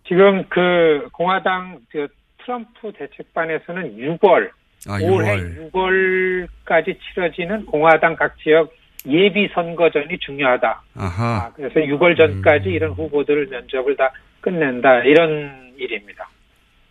[0.07, 2.07] 지금 그 공화당 그
[2.43, 4.49] 트럼프 대책반에서는 6월,
[4.87, 6.47] 아, 올해 6월.
[6.65, 8.71] 6월까지 치러지는 공화당 각 지역
[9.07, 10.81] 예비 선거전이 중요하다.
[10.95, 11.23] 아하.
[11.25, 15.03] 아, 그래서 6월 전까지 이런 후보들을 면접을 다 끝낸다.
[15.03, 16.29] 이런 일입니다.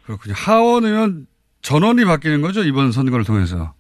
[0.05, 0.35] 그렇군요.
[0.37, 1.27] 하원 의원
[1.61, 2.63] 전원이 바뀌는 거죠?
[2.63, 3.75] 이번 선거를 통해서.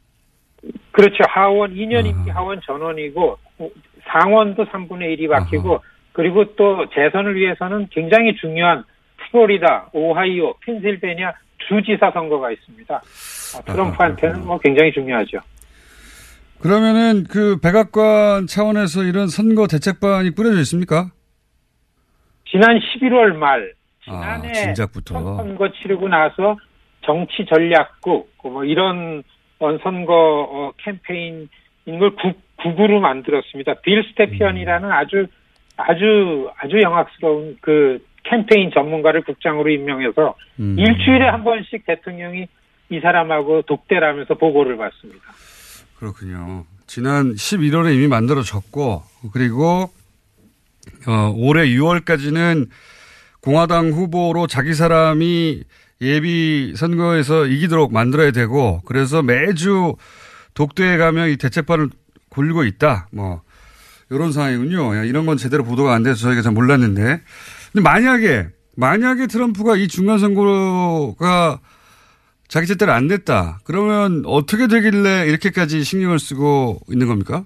[0.92, 1.18] 그렇죠.
[1.28, 3.38] 하원 2년 임기 하원 전원이고
[4.08, 5.80] 상원도 3분의 1이 바뀌고
[6.12, 8.84] 그리고 또 재선을 위해서는 굉장히 중요한
[9.30, 11.32] 플로리다, 오하이오, 펜실베니아
[11.68, 12.94] 주지사 선거가 있습니다.
[12.94, 15.38] 아, 트럼프한테는 뭐 굉장히 중요하죠.
[16.60, 21.10] 그러면은 그 백악관 차원에서 이런 선거 대책반이 꾸려져 있습니까?
[22.50, 23.72] 지난 11월 말
[24.06, 25.36] 아, 지난해 진작부터.
[25.36, 26.56] 선거 치르고 나서
[27.02, 29.22] 정치 전략국 뭐 이런
[29.60, 30.14] 어, 선거
[30.50, 31.48] 어, 캠페인인
[31.98, 33.74] 걸 국, 국으로 만들었습니다.
[33.82, 35.26] 빌 스테피언이라는 아주
[35.76, 40.76] 아주 아주 영악스러운 그 캠페인 전문가를 국장으로 임명해서 음.
[40.78, 42.46] 일주일에 한 번씩 대통령이
[42.90, 45.22] 이 사람하고 독대하면서 보고를 받습니다.
[45.98, 46.64] 그렇군요.
[46.86, 49.90] 지난 11월에 이미 만들어졌고 그리고
[51.06, 52.68] 어, 올해 6월까지는
[53.40, 55.64] 공화당 후보로 자기 사람이
[56.00, 59.96] 예비 선거에서 이기도록 만들어야 되고 그래서 매주
[60.54, 61.90] 독도에 가면 이 대책반을
[62.30, 63.08] 굴리고 있다.
[63.12, 63.42] 뭐
[64.10, 64.96] 이런 상황이군요.
[64.96, 67.22] 야, 이런 건 제대로 보도가 안 돼서 저희가 잘 몰랐는데.
[67.72, 71.60] 근데 만약에 만약에 트럼프가 이 중간 선거가
[72.48, 73.58] 자기 뜻대로 안 됐다.
[73.64, 77.44] 그러면 어떻게 되길래 이렇게까지 신경을 쓰고 있는 겁니까?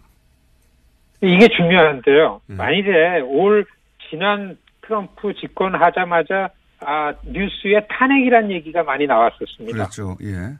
[1.20, 2.40] 이게 중요한데요.
[2.46, 2.54] 네.
[2.56, 3.66] 만일에 올
[4.08, 9.76] 지난 트럼프 집권 하자마자 아, 뉴스에 탄핵이란 얘기가 많이 나왔었습니다.
[9.76, 10.16] 그렇죠.
[10.22, 10.54] 예.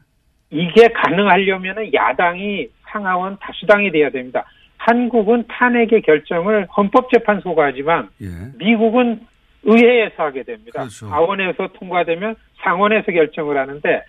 [0.51, 4.45] 이게 가능하려면 야당이 상하원 다수당이 돼야 됩니다.
[4.77, 8.29] 한국은 탄핵의 결정을 헌법재판소가 하지만 예.
[8.59, 9.21] 미국은
[9.65, 10.81] 의회에서 하게 됩니다.
[10.81, 11.07] 그렇죠.
[11.07, 14.03] 하원에서 통과되면 상원에서 결정을 하는데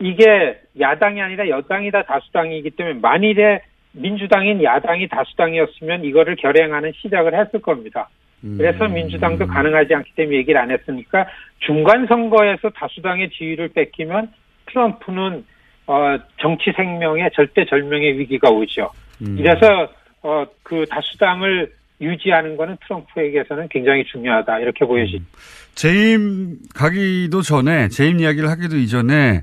[0.00, 3.60] 이게 야당이 아니라 여당이 다 다수당이기 때문에 만일에
[3.92, 8.08] 민주당인 야당이 다수당이었으면 이거를 결행하는 시작을 했을 겁니다.
[8.56, 8.94] 그래서 음.
[8.94, 11.26] 민주당도 가능하지 않기 때문에 얘기를 안 했으니까
[11.58, 14.32] 중간 선거에서 다수당의 지위를 뺏기면
[14.66, 15.44] 트럼프는
[15.86, 18.90] 어, 정치 생명의 절대 절명의 위기가 오죠.
[19.22, 19.36] 음.
[19.38, 25.26] 이래서 어, 그 다수당을 유지하는 거는 트럼프에게서는 굉장히 중요하다 이렇게 보여집니다.
[25.74, 29.42] 재임 가기도 전에 재임 이야기를 하기도 이전에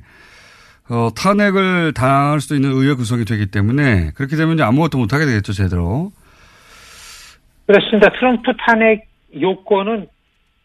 [0.90, 5.26] 어, 탄핵을 당할 수도 있는 의회 구성이 되기 때문에 그렇게 되면 이제 아무것도 못 하게
[5.26, 6.12] 되겠죠 제대로.
[7.66, 8.10] 그렇습니다.
[8.18, 9.08] 트럼프 탄핵
[9.40, 10.08] 요건은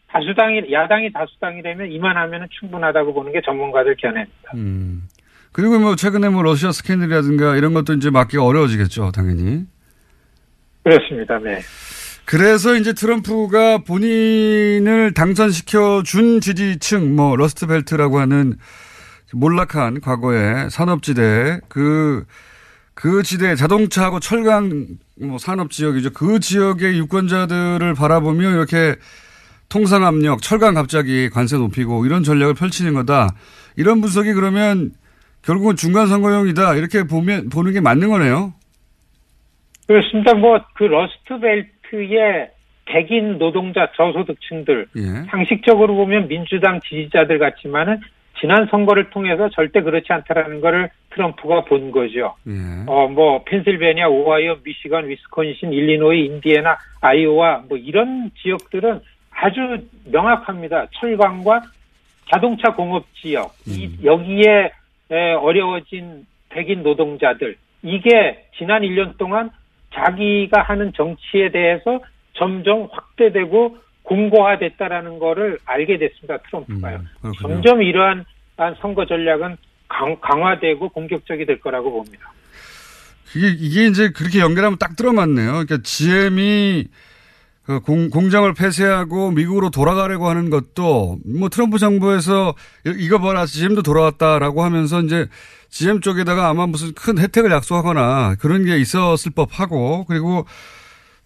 [0.08, 4.52] 다수당이 야당이 다수당이 되면 이만하면 충분하다고 보는 게 전문가들 견해입니다.
[4.54, 5.08] 음.
[5.50, 9.64] 그리고 뭐 최근에 뭐 러시아 스캔들이라든가 이런 것도 이제 막기가 어려워지겠죠 당연히.
[10.84, 11.38] 그렇습니다.
[11.38, 11.60] 네.
[12.24, 18.54] 그래서 이제 트럼프가 본인을 당선시켜 준 지지층, 뭐, 러스트벨트라고 하는
[19.34, 22.24] 몰락한 과거의 산업지대 그,
[22.94, 24.86] 그 지대 자동차하고 철강
[25.20, 26.10] 뭐 산업 지역이죠.
[26.12, 28.96] 그 지역의 유권자들을 바라보며 이렇게
[29.68, 33.28] 통상 압력, 철강 갑자기 관세 높이고 이런 전략을 펼치는 거다.
[33.76, 34.90] 이런 분석이 그러면
[35.42, 36.74] 결국은 중간 선거용이다.
[36.74, 38.52] 이렇게 보면 보는 게 맞는 거네요.
[39.86, 40.34] 그렇습니다.
[40.34, 42.50] 뭐 그 러스트벨트의
[42.86, 45.02] 백인 노동자 저소득층들 예.
[45.30, 48.00] 상식적으로 보면 민주당 지지자들 같지만은
[48.42, 52.34] 지난 선거를 통해서 절대 그렇지 않다라는 거를 트럼프가 본 거죠.
[52.48, 52.52] 예.
[52.88, 59.00] 어, 뭐, 펜실베니아, 오하이오, 미시건, 위스콘신, 일리노이, 인디애나, 아이오와 뭐 이런 지역들은
[59.30, 59.78] 아주
[60.10, 60.86] 명확합니다.
[60.90, 61.62] 철강과
[62.32, 64.72] 자동차 공업 지역, 이, 여기에
[65.12, 69.50] 에, 어려워진 백인 노동자들, 이게 지난 1년 동안
[69.94, 72.00] 자기가 하는 정치에 대해서
[72.32, 76.38] 점점 확대되고 공고화됐다라는 거를 알게 됐습니다.
[76.48, 77.00] 트럼프가요.
[77.20, 77.32] 그렇군요.
[77.40, 78.24] 점점 이러한
[78.80, 79.56] 선거 전략은
[79.88, 82.32] 강, 강화되고 공격적이 될 거라고 봅니다.
[83.34, 85.50] 이게, 이게 이제 그렇게 연결하면 딱 들어맞네요.
[85.52, 86.86] 그러니까 GM이
[87.64, 92.54] 그 공, 공장을 폐쇄하고 미국으로 돌아가려고 하는 것도 뭐 트럼프 정부에서
[92.86, 95.28] 이- 이거 봐라 GM도 돌아왔다라고 하면서 이제
[95.70, 100.44] GM 쪽에다가 아마 무슨 큰 혜택을 약속하거나 그런 게 있었을 법하고 그리고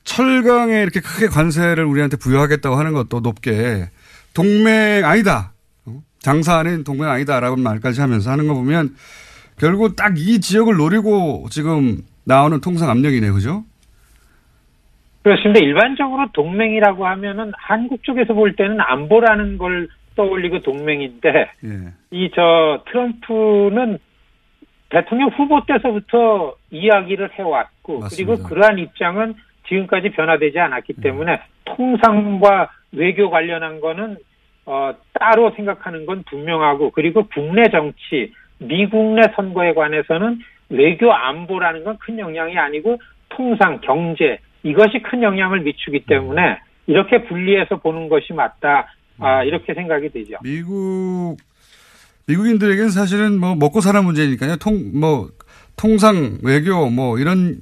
[0.05, 3.91] 철강에 이렇게 크게 관세를 우리한테 부여하겠다고 하는 것도 높게
[4.35, 5.53] 동맹 아니다.
[6.27, 6.33] 어?
[6.33, 8.91] 장사하는 동맹 아니다라고 말까지 하면서 하는 거 보면
[9.59, 13.65] 결국 딱 이 지역을 노리고 지금 나오는 통상 압력이네, 그죠?
[15.23, 15.61] 그렇습니다.
[15.61, 21.29] 일반적으로 동맹이라고 하면은 한국 쪽에서 볼 때는 안보라는 걸 떠올리고 동맹인데
[21.65, 21.71] 예.
[22.11, 23.99] 이저 트럼프는
[24.89, 28.33] 대통령 후보 때서부터 이야기를 해왔고 맞습니다.
[28.35, 29.35] 그리고 그러한 입장은
[29.69, 34.17] 지금까지 변화되지 않았기 때문에 통상과 외교 관련한 거는
[34.67, 40.39] 어, 따로 생각하는 건 분명하고 그리고 국내 정치 미국 내 선거에 관해서는
[40.71, 42.99] 외교 안보라는 건 큰 영향이 아니고
[43.29, 48.87] 통상 경제 이것이 큰 영향을 미치기 때문에 이렇게 분리해서 보는 것이 맞다
[49.19, 50.37] 아, 이렇게 생각이 되죠.
[50.43, 51.37] 미국
[52.27, 54.57] 미국인들에게는 사실은 뭐 먹고 사는 문제니까요.
[54.57, 55.29] 통 뭐
[55.77, 57.59] 통상 외교 뭐 이런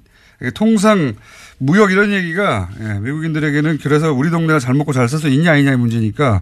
[0.57, 1.13] 통상
[1.59, 6.41] 무역 이런 얘기가 예, 미국인들에게는 그래서 우리 동네가 잘 먹고 잘 살수 있냐 아니냐의 문제니까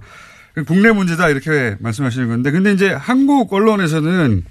[0.66, 4.44] 국내 문제다 이렇게 말씀하시는 건데 근데 이제 한국 언론에서는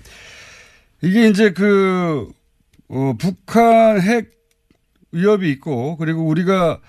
[1.02, 2.28] 이게 이제 그
[2.88, 4.32] 어, 북한 핵
[5.12, 6.80] 위협이 있고 그리고 우리가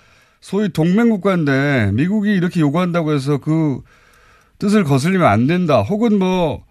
[0.41, 3.81] 소위 동맹 국가인데 미국이 이렇게 요구한다고 해서 그
[4.59, 5.81] 뜻을 거슬리면 안 된다.
[5.81, 6.63] 혹은 뭐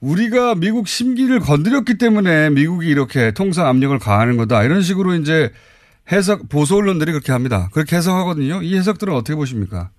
[0.00, 4.62] 우리가 미국 심기를 건드렸기 때문에 미국이 이렇게 통상 압력을 가하는 거다.
[4.64, 5.50] 이런 식으로 이제
[6.10, 7.68] 해석 보수 언론들이 그렇게 합니다.
[7.72, 8.62] 그렇게 해석하거든요.
[8.62, 9.90] 이 해석들은 어떻게 보십니까?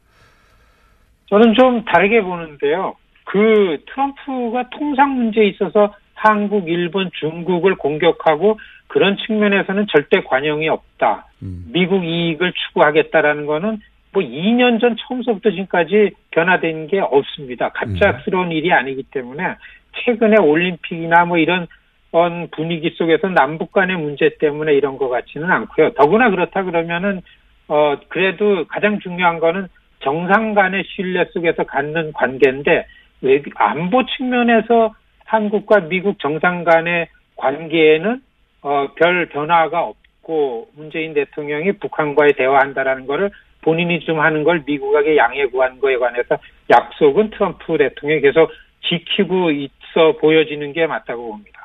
[1.32, 2.96] 저는 좀 다르게 보는데요.
[3.24, 11.28] 그 트럼프가 통상 문제에 있어서 한국, 일본, 중국을 공격하고 그런 측면에서는 절대 관용이 없다.
[11.72, 13.80] 미국 이익을 추구하겠다라는 거는
[14.12, 17.70] 뭐 2년 전 처음서부터 지금까지 변화된 게 없습니다.
[17.70, 19.56] 갑작스러운 일이 아니기 때문에
[20.04, 21.66] 최근에 올림픽이나 뭐 이런
[22.12, 25.94] 어, 분위기 속에서 남북 간의 문제 때문에 이런 것 같지는 않고요.
[25.94, 27.22] 더구나 그렇다 그러면은
[27.70, 29.70] 어 그래도 가장 중요한 거는
[30.02, 32.86] 정상 간의 신뢰 속에서 갖는 관계인데
[33.22, 34.94] 외 안보 측면에서
[35.26, 38.22] 한국과 미국 정상 간의 관계에는
[38.64, 45.46] 어, 별 변화가 없고 문재인 대통령이 북한과의 대화한다라는 거를 본인이 좀 하는 걸 미국에게 양해
[45.46, 46.38] 구한 거에 관해서
[46.70, 48.52] 약속은 트럼프 대통령이 계속
[48.88, 51.61] 지키고 있어 보여지는 게 맞다고 봅니다.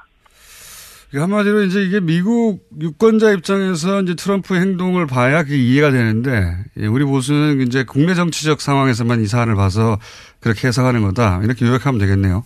[1.14, 7.04] 한마디로 이제 이게 미국 유권자 입장에서 이제 트럼프의 행동을 봐야 그게 이해가 되는데 예, 우리
[7.04, 9.98] 보수는 이제 국내 정치적 상황에서만 이 사안을 봐서
[10.40, 11.40] 그렇게 해석하는 거다.
[11.44, 12.44] 이렇게 요약하면 되겠네요.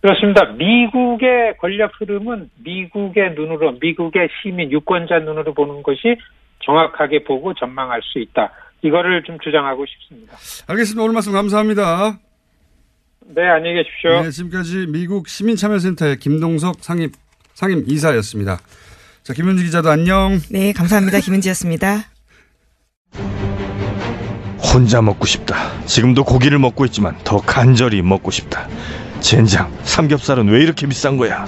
[0.00, 0.44] 그렇습니다.
[0.52, 6.16] 미국의 권력 흐름은 미국의 눈으로, 미국의 시민, 유권자 눈으로 보는 것이
[6.64, 8.50] 정확하게 보고 전망할 수 있다.
[8.82, 10.36] 이거를 좀 주장하고 싶습니다.
[10.68, 11.02] 알겠습니다.
[11.02, 12.18] 오늘 말씀 감사합니다.
[13.26, 14.22] 네, 안녕히 계십시오.
[14.22, 17.12] 네, 지금까지 미국 시민참여센터의 김동석 상임,
[17.54, 18.58] 상임 이사였습니다.
[19.22, 20.40] 자, 김현지 기자도 안녕.
[20.50, 21.20] 네, 감사합니다.
[21.20, 22.04] 김은지였습니다.
[24.72, 25.56] 혼자 먹고 싶다.
[25.84, 28.68] 지금도 고기를 먹고 있지만 더 간절히 먹고 싶다.
[29.20, 31.44] 젠장, 삼겹살은 왜 이렇게 비싼 거야?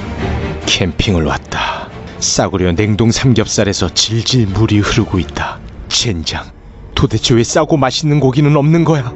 [0.66, 1.88] 캠핑을 왔다.
[2.18, 5.58] 싸구려 냉동 삼겹살에서 질질 물이 흐르고 있다.
[5.88, 6.44] 젠장,
[6.94, 9.12] 도대체 왜 싸고 맛있는 고기는 없는 거야?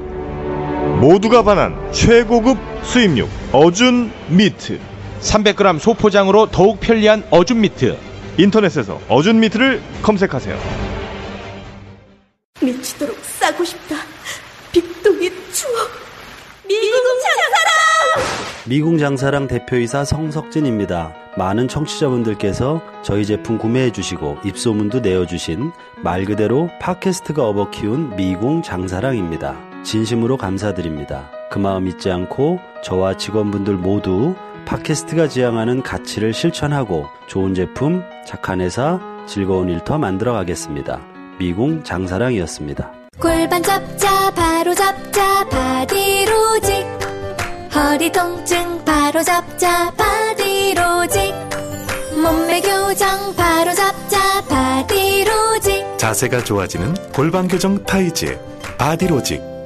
[1.01, 4.79] 모두가 반한 최고급 수입육 어준 미트
[5.21, 7.97] 300g 소포장으로 더욱 편리한 어준 미트.
[8.39, 10.59] 인터넷에서 어준 미트를 검색하세요.
[12.61, 13.97] 미치도록 싸고 싶다.
[14.73, 15.91] 빅동의 추억.
[16.67, 17.67] 미국 찬사랑!
[18.67, 21.15] 미궁 장사랑 대표이사 성석진입니다.
[21.37, 28.63] 많은 청취자분들께서 저희 제품 구매해 주시고 입소문도 내어 주신 말 그대로 팟캐스트가 업어 키운 미궁
[28.63, 29.76] 장사랑입니다.
[29.87, 31.31] 진심으로 감사드립니다.
[31.49, 34.35] 그 마음 잊지 않고 저와 직원분들 모두
[34.66, 41.01] 팟캐스트가 지향하는 가치를 실천하고 좋은 제품, 착한 회사, 즐거운 일터 만들어 가겠습니다.
[41.38, 42.92] 미궁 장사랑이었습니다.
[43.20, 46.85] 골반 잡자 바로 잡자 바디로직
[47.75, 51.33] 허리 통증 바로 잡자 바디로직
[52.20, 58.38] 몸매 교정 바로 잡자 바디로직 자세가 좋아지는 골반 교정 타이즈
[58.79, 59.56] 바디로직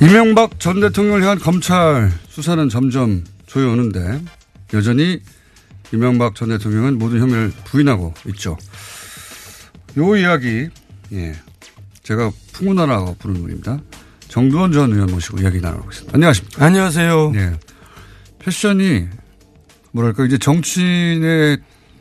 [0.00, 4.22] 이명박 전 대통령을 향한 검찰 수사는 점점 조여오는데
[4.72, 5.20] 여전히
[5.92, 8.56] 이명박 전 대통령은 모든 혐의를 부인하고 있죠.
[9.98, 10.68] 요 이야기,
[11.12, 11.34] 예.
[12.02, 13.78] 제가 풍문하라고 부르는 분입니다.
[14.28, 16.14] 정두원 전 의원 모시고 이야기 나눠보겠습니다.
[16.14, 16.64] 안녕하십니까.
[16.64, 17.32] 안녕하세요.
[17.34, 17.52] 예.
[18.38, 19.08] 패션이
[19.92, 21.58] 뭐랄까 이제 정치인의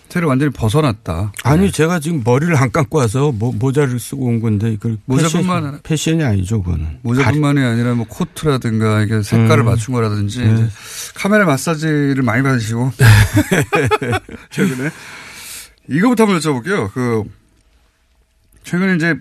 [0.10, 1.32] 틀을 완전히 벗어났다.
[1.44, 5.80] 아니 제가 지금 머리를 안 감고 와서 모, 모자를 쓰고 온 건데 그 모자뿐만 패션,
[5.84, 7.00] 패션 이 아니죠 그거는.
[7.04, 9.66] 모자뿐만이 아니라 뭐 코트라든가 이게 색깔을 음.
[9.66, 10.68] 맞춘 거라든지 네.
[11.16, 12.92] 카메라 마사지를 많이 받으시고
[14.50, 14.90] 최근에
[15.88, 16.92] 이거부터 한번 여쭤볼게요.
[16.92, 17.24] 그
[18.64, 19.16] 최근에 이제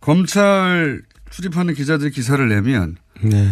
[0.00, 3.50] 검찰 출입하는 기자들이 기사를 내면 네.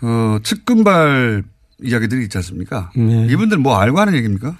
[0.00, 1.42] 어 측근발
[1.80, 2.90] 이야기들이 있지 않습니까?
[2.94, 3.26] 네.
[3.30, 4.56] 이분들 뭐 알고 하는 얘기입니까?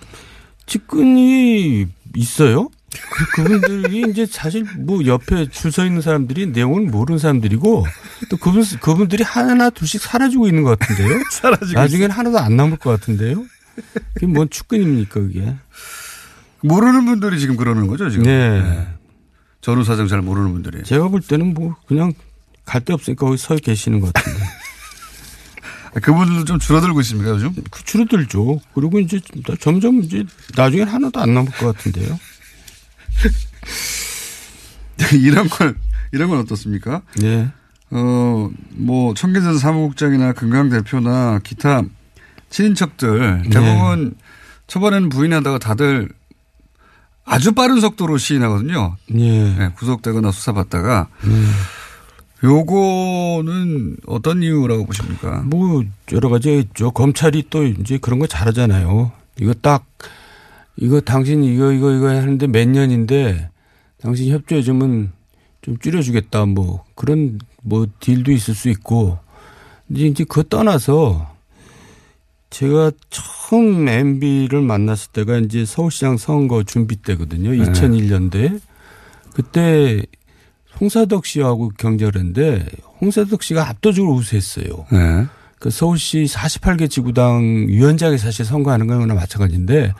[0.67, 2.69] 측근이 있어요?
[3.35, 7.87] 그, 그분들이 이제 사실 뭐 옆에 줄 서 있는 사람들이 내용을 모르는 사람들이고
[8.29, 11.19] 또 그분 그분들이 하나 둘씩 사라지고 있는 것 같은데요.
[11.33, 13.45] 사라지고 나중엔 하나도 안 남을 것 같은데요.
[14.15, 15.55] 그게 뭔 측근입니까 그게?
[16.63, 18.25] 모르는 분들이 지금 그러는 거죠 지금.
[18.25, 18.87] 네.
[19.63, 20.83] 전후 사정 잘 모르는 분들이.
[20.85, 22.13] 제가 볼 때는 뭐 그냥
[22.67, 24.39] 갈 데 없으니까 거기 서 계시는 것 같은데.
[26.01, 27.55] 그분들도 좀 줄어들고 있습니까 요즘?
[27.71, 28.61] 그 줄어들죠.
[28.75, 29.21] 그리고 이제
[29.61, 30.25] 점점 이제
[30.57, 32.19] 나중엔 하나도 안 남을 것 같은데요.
[35.21, 35.77] 이런 건
[36.13, 37.03] 이런 건 어떻습니까?
[37.17, 37.51] 네.
[37.91, 41.83] 어, 뭐, 청계전 사무국장이나 금강 대표나 기타
[42.49, 44.15] 친인척들 대부분
[44.67, 46.09] 초반에는 부인하다가 다들
[47.25, 48.97] 아주 빠른 속도로 시인하거든요.
[49.15, 49.55] 예.
[49.55, 51.09] 네, 구속되거나 수사받다가.
[52.45, 55.43] 요거는 어떤 이유라고 보십니까?
[55.43, 56.91] 뭐 여러 가지가 있죠.
[56.91, 59.13] 검찰이 또 이제 그런 거 잘하잖아요.
[59.41, 59.87] 이거 딱
[60.77, 63.51] 이거 당신 이거 이거 이거 하는데 몇 년인데
[64.01, 65.13] 당신 협조해 주면
[65.61, 69.19] 좀 줄여주겠다 뭐 그런 뭐 딜도 있을 수 있고
[69.89, 71.31] 이제 이제 그거 떠나서
[72.51, 77.51] 제가 처음 MB를 만났을 때가 이제 서울시장 선거 준비 때거든요.
[77.51, 77.59] 네.
[77.59, 78.61] 2001년도에
[79.33, 80.03] 그때
[80.83, 82.67] 홍사덕 씨하고 경쟁을 했는데
[83.01, 84.87] 홍사덕 씨가 압도적으로 우세했어요.
[84.91, 85.27] 네.
[85.61, 89.93] 그 서울시 48개 지구당 위원장이 사실 선거하는 거나 마찬가지인데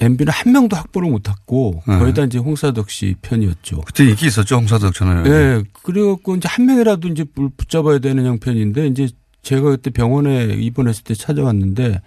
[0.00, 1.98] MB는 한 명도 확보를 못했고 네.
[1.98, 3.82] 거의 다 이제 홍사덕 씨 편이었죠.
[3.82, 5.24] 그때 인기 있었죠 홍사덕 전화요.
[5.24, 5.62] 네.
[5.82, 7.26] 그래갖고 이제 한 명이라도 이제
[7.58, 9.10] 붙잡아야 되는 형편인데 이제
[9.42, 12.00] 제가 그때 병원에 입원했을 때 찾아왔는데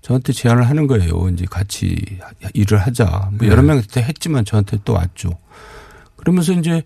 [0.00, 1.28] 저한테 제안을 하는 거예요.
[1.30, 1.96] 이제 같이
[2.54, 3.30] 일을 하자.
[3.32, 3.66] 뭐 여러 네.
[3.66, 5.30] 명한테 했지만 저한테 또 왔죠.
[6.14, 6.84] 그러면서 이제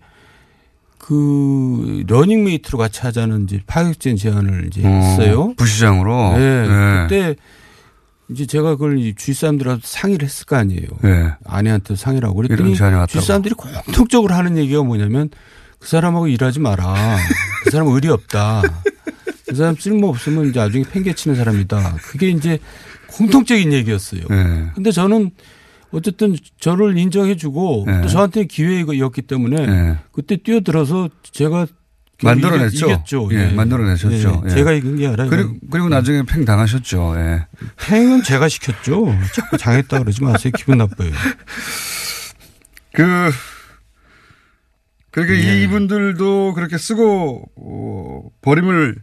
[1.05, 5.53] 그 러닝메이트로 같이 하자는 이제 파격적인 제안을 이제 어, 했어요.
[5.57, 6.37] 부시장으로.
[6.37, 6.67] 네.
[6.67, 7.01] 네.
[7.01, 7.35] 그때
[8.29, 10.87] 이제 제가 그걸 이 주위 사람들하고 상의를 했을 거 아니에요.
[11.01, 11.29] 네.
[11.45, 13.07] 아내한테 상의를 하고 이런 그랬더니.
[13.07, 15.29] 주위 사람들이 공통적으로 하는 얘기가 뭐냐면
[15.77, 17.17] 그 사람하고 일하지 마라.
[17.65, 18.61] 그 사람 의리 없다.
[19.49, 21.97] 그 사람 쓸모 없으면 이제 나중에 팽개치는 사람이다.
[22.01, 22.59] 그게 이제
[23.07, 24.21] 공통적인 얘기였어요.
[24.29, 24.67] 네.
[24.73, 25.31] 근데 저는
[25.93, 28.01] 어쨌든 저를 인정해주고 네.
[28.01, 29.97] 또 저한테 기회였기 때문에 네.
[30.11, 31.67] 그때 뛰어들어서 제가
[32.23, 32.87] 만들어냈죠.
[32.87, 33.29] 이겼죠.
[33.31, 34.43] 예, 만들어내셨죠.
[34.45, 34.55] 예, 예.
[34.55, 37.15] 제가 이긴 게 아니라 그리고, 그리고 나중에 팽 당하셨죠.
[37.17, 37.47] 예.
[37.77, 39.13] 팽은 제가 시켰죠.
[39.33, 40.51] 자꾸 당했다 그러지 마세요.
[40.55, 41.11] 기분 나빠요.
[42.93, 43.31] 그,
[45.11, 45.63] 그러니까 네.
[45.63, 48.95] 이분들도 그렇게 쓰고 어, 버림을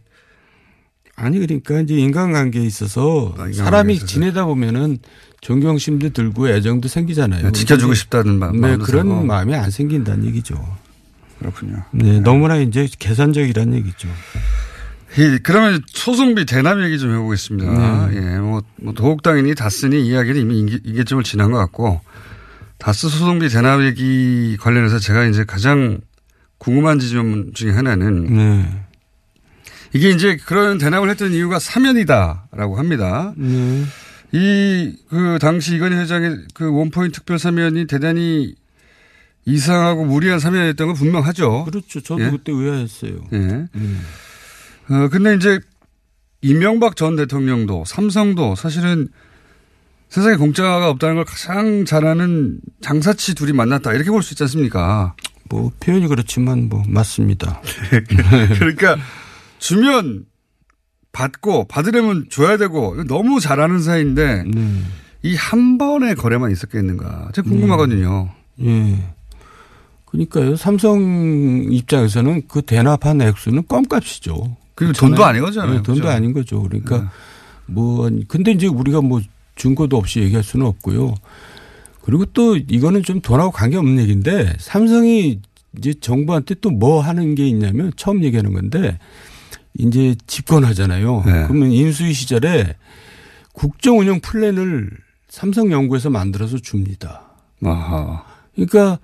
[1.16, 4.06] 아니 그러니까 이제 인간관계에 있어서 아, 인간관계에 사람이 있어서.
[4.06, 4.98] 지내다 보면은
[5.40, 7.44] 존경심도 들고 애정도 생기잖아요.
[7.46, 9.24] 네, 지켜주고 근데 싶다는 마- 네, 그런 들고.
[9.24, 10.54] 마음이 안 생긴다는 얘기죠.
[11.38, 11.82] 그렇군요.
[11.92, 14.08] 네, 너무나 이제 계산적이라는 얘기죠.
[15.18, 18.08] 이, 그러면 소송비 대납 얘기 좀 해보겠습니다.
[18.10, 18.16] 네.
[18.16, 22.00] 예, 뭐, 뭐 도곡당인이 다스니 이야기는 이미 인기, 인계점을 지난 것 같고
[22.78, 26.00] 다스 소송비 대납 얘기 관련해서 제가 이제 가장
[26.58, 28.82] 궁금한 지점 중에 하나는 네.
[29.94, 33.32] 이게 이제 그런 대납을 했던 이유가 사면이다라고 합니다.
[33.36, 33.84] 네.
[34.32, 38.54] 이 그 당시 이건희 회장의 그 원포인트 특별 사면이 대단히
[39.44, 41.64] 이상하고 무리한 사면이었던 건 분명하죠.
[41.64, 42.00] 그렇죠.
[42.00, 42.30] 저도 예?
[42.30, 43.12] 그때 의아했어요.
[43.32, 43.66] 예.
[44.94, 45.58] 어, 근데 이제
[46.42, 49.08] 이명박 전 대통령도 삼성도 사실은
[50.08, 53.92] 세상에 공짜가 없다는 걸 가장 잘 아는 장사치 둘이 만났다.
[53.94, 55.14] 이렇게 볼 수 있지 않습니까?
[55.48, 57.60] 뭐 표현이 그렇지만 뭐 맞습니다.
[58.58, 58.96] 그러니까
[59.58, 60.24] 주면
[61.12, 64.80] 받고 받으려면 줘야 되고 너무 잘하는 사이인데 네.
[65.22, 67.30] 이한 번의 거래만 있었겠는가?
[67.34, 68.30] 제가 궁금하거든요.
[68.62, 68.96] 예.
[70.06, 70.56] 그러니까요.
[70.56, 74.56] 삼성 입장에서는 그 대납한 액수는 껌값이죠.
[74.74, 74.92] 그리고.
[74.92, 75.78] 돈도 아닌 거잖아요.
[75.78, 76.08] 예, 돈도 그죠?
[76.08, 76.62] 아닌 거죠.
[76.62, 77.04] 그러니까 네.
[77.66, 79.20] 뭐 근데 이제 우리가 뭐
[79.56, 81.14] 증거도 없이 얘기할 수는 없고요.
[82.02, 85.40] 그리고 또 이거는 좀 돈하고 관계없는 얘기인데 삼성이
[85.78, 88.98] 이제 정부한테 또 뭐 하는 게 있냐면 처음 얘기하는 건데
[89.78, 91.22] 이제 집권하잖아요.
[91.26, 91.32] 네.
[91.46, 92.76] 그러면 인수위 시절에
[93.52, 94.90] 국정 운영 플랜을
[95.28, 97.22] 삼성 연구에서 만들어서 줍니다.
[97.64, 98.24] 아하.
[98.54, 98.98] 그러니까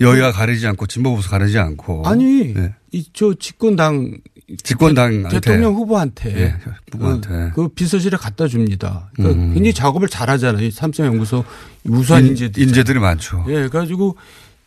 [0.00, 2.72] 여야 가리지 않고 진보 보수 가리지 않고 아니 네.
[2.92, 4.18] 이저 집권당
[4.62, 5.28] 집권당한테.
[5.40, 6.56] 대통령 후보한테 예,
[6.92, 7.34] 후보한테.
[7.34, 9.10] 어, 그 비서실에 갖다 줍니다.
[9.14, 9.48] 그러니까 음.
[9.54, 10.64] 굉장히 작업을 잘하잖아요.
[10.66, 11.44] 이 삼성연구소
[11.84, 13.44] 우수한 인- 인재들 인재들이 많죠.
[13.48, 14.16] 예, 그래가지고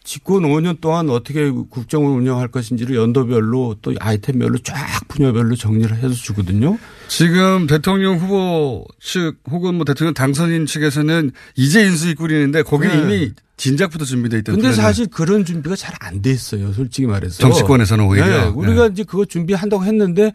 [0.04, 4.76] 집권 5년 동안 어떻게 국정을 운영할 것인지를 연도별로 또 아이템별로 쫙
[5.08, 6.78] 분야별로 정리를 해서 주거든요.
[7.08, 12.98] 지금 대통령 후보 측 혹은 뭐 대통령 당선인 측에서는 이제 인수위 꾸리는데 거기 네.
[13.02, 14.56] 이미 진작부터 준비돼 있던.
[14.56, 14.76] 근데 플랜을.
[14.76, 16.74] 사실 그런 준비가 잘 안 돼 있어요.
[16.74, 17.38] 솔직히 말해서.
[17.38, 18.26] 정치권에서는 오히려.
[18.28, 18.92] 네, 우리가 네.
[18.92, 20.34] 이제 그거 준비한다고 했는데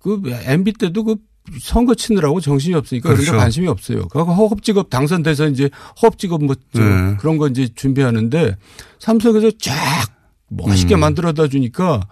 [0.00, 1.16] 그 MB 때도 그
[1.60, 3.32] 선거 치느라고 정신이 없으니까 그렇죠.
[3.32, 4.08] 관심이 없어요.
[4.08, 5.70] 그 허업직업 당선돼서 이제
[6.00, 7.16] 허업직업 뭐저 네.
[7.18, 8.56] 그런 거 이제 준비하는데
[8.98, 9.74] 삼성에서 쫙
[10.48, 11.00] 멋있게 음.
[11.00, 12.06] 만들어다 주니까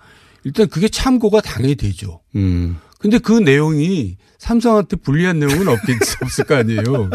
[0.45, 2.21] 일단 그게 참고가 당연히 되죠.
[2.37, 2.79] 음.
[2.99, 7.11] 근데 그 내용이 삼성한테 불리한 내용은 없겠, 없을 거 아니에요.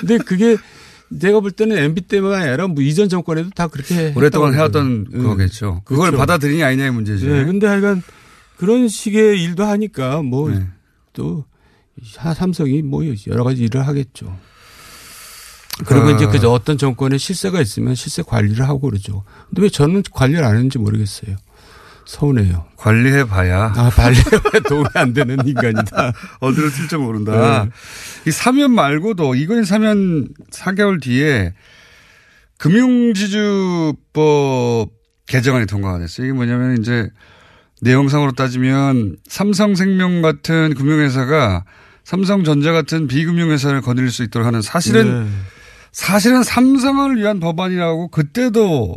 [0.00, 0.56] 근데 그게
[1.08, 5.28] 내가 볼 때는 MB 때만 아니라 뭐 이전 정권에도 다 그렇게 오랫동안 해왔던 그러거든요.
[5.28, 5.82] 거겠죠.
[5.84, 6.18] 그걸 그렇죠.
[6.18, 7.26] 받아들이냐 아니냐의 문제죠.
[7.26, 8.02] 네, 근데 하여간
[8.56, 10.66] 그런 식의 일도 하니까 뭐 네.
[11.96, 14.36] 또 삼성이 뭐 여러 가지 일을 하겠죠.
[15.86, 16.10] 그리고 아.
[16.12, 19.24] 이제 그 어떤 정권에 실세가 있으면 실세 관리를 하고 그러죠.
[19.48, 21.36] 근데 왜 저는 관리를 안 했는지 모르겠어요.
[22.06, 22.64] 서운해요.
[22.76, 23.72] 관리해 봐야.
[23.76, 24.22] 아, 관리에
[24.68, 26.12] 도움이 안 되는 인간이다.
[26.40, 27.64] 어디로 튈지 모른다.
[27.64, 27.70] 네.
[28.26, 31.52] 이 사면 말고도 이건 사면 4개월 뒤에
[32.58, 34.16] 금융지주법
[35.26, 36.26] 개정안이 통과가 됐어요.
[36.26, 37.10] 이게 뭐냐면 이제
[37.82, 41.64] 내용상으로 따지면 삼성생명 같은 금융회사가
[42.06, 45.30] 삼성전자 같은 비금융 회사를 거느릴 수 있도록 하는 사실은 네.
[45.90, 48.94] 사실은 삼성을 위한 법안이라고 그때도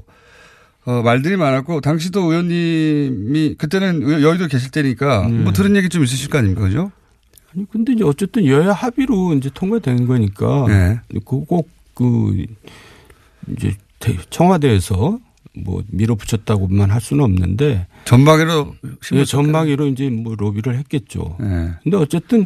[0.85, 5.33] 어, 말들이 많았고 당시도 의원님이 그때는 의- 여의도 계실 때니까 네.
[5.39, 6.91] 뭐 들은 얘기 좀 있으실 거 아닙니까, 그죠?
[7.51, 10.99] 아니 근데 이제 어쨌든 여야 합의로 이제 통과된 거니까 네.
[11.25, 12.45] 그꼭그
[13.57, 15.17] 이제 대- 청와대에서
[15.55, 18.75] 뭐 밀어붙였다고만 할 수는 없는데 전방위로
[19.13, 21.35] 예, 전방위로 이제 뭐 로비를 했겠죠.
[21.39, 21.71] 네.
[21.83, 22.45] 근데 어쨌든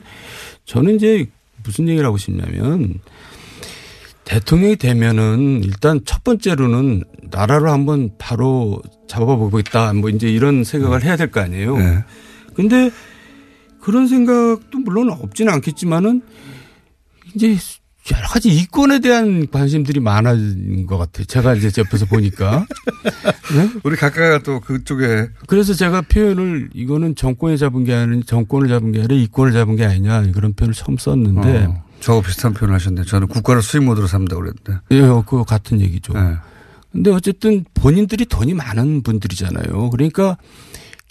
[0.65, 1.25] 저는 이제
[1.63, 2.99] 무슨 얘기를 하고 싶냐면
[4.25, 11.29] 대통령이 되면은 일단 첫 번째로는 나라를 한번 바로 잡아보겠다 뭐 이제 이런 생각을 해야 될
[11.29, 11.77] 거 아니에요.
[11.77, 12.03] 네.
[12.53, 12.89] 근데
[13.81, 16.21] 그런 생각도 물론 없지는 않겠지만은
[17.35, 17.57] 이제
[18.11, 21.25] 여러 가지 이권에 대한 관심들이 많아진 것 같아요.
[21.25, 22.65] 제가 이제 옆에서 보니까.
[23.55, 23.69] 네?
[23.83, 28.99] 우리 각각가 또 그쪽에 그래서 제가 표현을 이거는 정권이 잡은 게 아니라 정권을 잡은 게
[28.99, 33.05] 아니라 이권을 잡은 게 아니냐 그런 표현을 처음 썼는데 어, 저하고 비슷한 표현을 하셨네요.
[33.05, 34.79] 저는 국가를 수익 모드로 삼다 그랬는데.
[34.91, 36.13] 예, 그 같은 얘기죠.
[36.13, 36.35] 네.
[36.91, 39.89] 근데 어쨌든 본인들이 돈이 많은 분들이잖아요.
[39.89, 40.37] 그러니까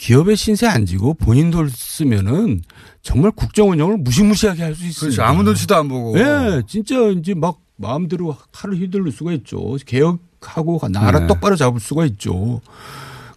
[0.02, 2.62] 기업의 신세 안 지고 본인 돈 쓰면은
[3.02, 5.10] 정말 국정 운영을 무시무시하게 할 수 있어요.
[5.10, 5.22] 그렇죠.
[5.22, 6.18] 아무 눈치도 안 보고.
[6.18, 9.76] 예, 진짜 이제 막 마음대로 칼을 휘둘릴 수가 있죠.
[9.86, 11.26] 개혁하고 나라 네.
[11.28, 12.60] 똑바로 잡을 수가 있죠.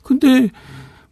[0.01, 0.49] 근데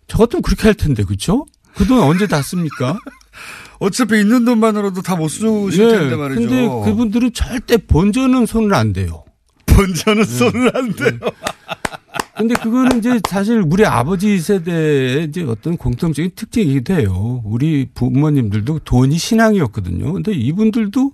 [0.08, 1.46] 저 같으면 그렇게 할 텐데, 그렇죠?
[1.76, 2.98] 그 돈 언제 다 씁니까?
[3.80, 6.40] 어차피 있는 돈만으로도 다 못 쓰실 예, 텐데 말이죠.
[6.42, 9.23] 근데 그분들은 절대 본전은 손을 안 대요.
[9.66, 11.20] 본전은 손을 안 대요.
[12.36, 17.42] 근데 그거는 이제 사실 우리 아버지 세대의 이제 어떤 공통적인 특징이기도 해요.
[17.46, 20.14] 우리 부모님들도 돈이 신앙이었거든요.
[20.14, 21.14] 근데 이분들도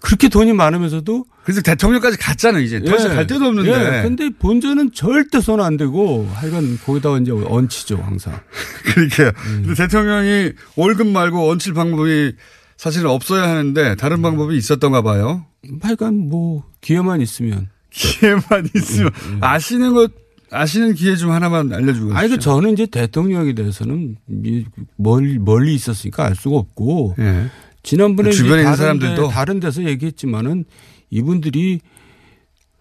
[0.00, 2.82] 그렇게 돈이 많으면서도 그래서 대통령까지 갔잖아요, 이제.
[2.82, 3.70] 더 이상 갈 데도 없는데.
[3.70, 8.38] 예, 근데 본전은 절대 손안 대고 하여간 거기다가 이제 얹히죠, 항상.
[8.84, 9.32] 그러니까요.
[9.44, 12.32] 근데 대통령이 월급 말고 얹힐 방법이
[12.76, 15.46] 사실은 없어야 하는데 다른 방법이 있었던가 봐요.
[15.82, 17.68] 하여간 뭐 기회만 있으면.
[17.96, 20.12] 기회만 있으면 아시는 것
[20.50, 22.14] 아시는 기회 좀 하나만 알려주고.
[22.14, 24.64] 아니, 그 저는 이제 대통령에 대해서는 이
[24.96, 27.16] 멀리, 멀리 있었으니까 알 수가 없고.
[27.18, 27.46] 예.
[27.82, 30.64] 지난번에 주변에 있는 다른, 사람들도 데, 다른 데서 얘기했지만은
[31.10, 31.80] 이분들이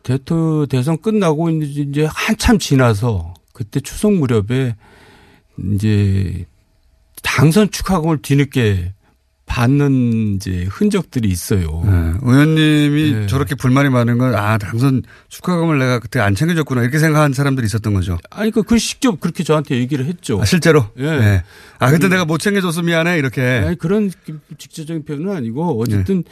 [0.04, 4.76] 대토, 대선 끝나고 이제 한참 지나서 그때 추석 무렵에
[5.74, 6.46] 이제
[7.22, 8.94] 당선 축하금을 뒤늦게
[9.46, 11.82] 받는 이제 흔적들이 있어요.
[11.86, 12.14] 네.
[12.22, 13.28] 의원님이 네.
[13.28, 16.82] 저렇게 불만이 많은 건, 아, 당선 축하금을 내가 그때 안 챙겨줬구나.
[16.82, 18.18] 이렇게 생각한 사람들이 있었던 거죠.
[18.32, 20.42] 아니, 그, 그 직접 그렇게 저한테 얘기를 했죠.
[20.42, 20.88] 아, 실제로?
[20.98, 21.04] 예.
[21.04, 21.44] 네.
[21.80, 23.18] 아, 그때 내가 못 챙겨줘서 미안해.
[23.18, 23.42] 이렇게.
[23.66, 24.12] 아니, 그런
[24.58, 26.24] 직접적인 표현은 아니고 어쨌든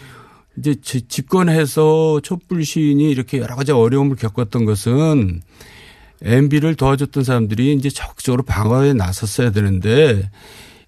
[0.58, 5.42] 이제 지- 집권해서 촛불 시인이 이렇게 여러 가지 어려움을 겪었던 것은
[6.24, 10.30] MB를 도와줬던 사람들이 이제 적극적으로 방어에 나섰어야 되는데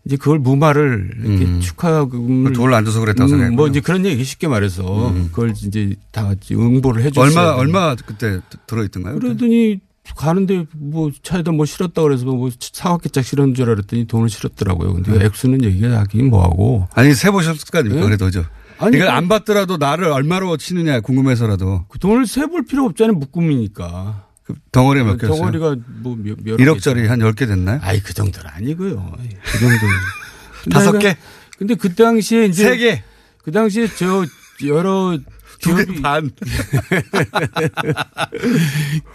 [0.05, 3.55] 이제 그걸 무마를 이렇게 축하금을 돈을 안 줘서 그랬다고 음, 생각했군요.
[3.57, 7.25] 뭐 이제 그런 얘기 쉽게 말해서 그걸 이제 다 응보를 해줬어요.
[7.27, 9.17] 얼마, 얼마 그때 들어있던가요?
[9.19, 9.79] 그러더니
[10.15, 14.93] 가는데 뭐 차에다 뭐 실었다 그래서 뭐 사각기짝 실은 줄 알았더니 돈을 실었더라고요.
[14.93, 16.87] 근데 그 액수는 얘기가 하긴 뭐하고.
[16.93, 18.01] 아니, 세 보셨을 거 아닙니까?
[18.03, 18.05] 예?
[18.05, 18.45] 그래도, 죠
[18.77, 21.85] 아니, 이걸 그- 안 받더라도 나를 얼마로 치느냐 궁금해서라도.
[21.89, 23.15] 그 돈을 세 볼 필요 없잖아요.
[23.17, 24.24] 묶음이니까.
[24.45, 25.39] 그 덩어리에 몇 개였어요?
[25.39, 27.79] 덩어리가 뭐 몇, 몇 1억짜리 한 10개 됐나요?
[27.81, 29.15] 아이, 그 정도는 아니고요.
[29.43, 29.95] 그 정도는.
[30.71, 31.17] 다섯 개?
[31.57, 32.63] 근데 그 당시에 이제.
[32.63, 33.03] 세 개?
[33.43, 34.23] 그 당시에 저
[34.67, 35.17] 여러
[35.59, 36.29] 기업이 반.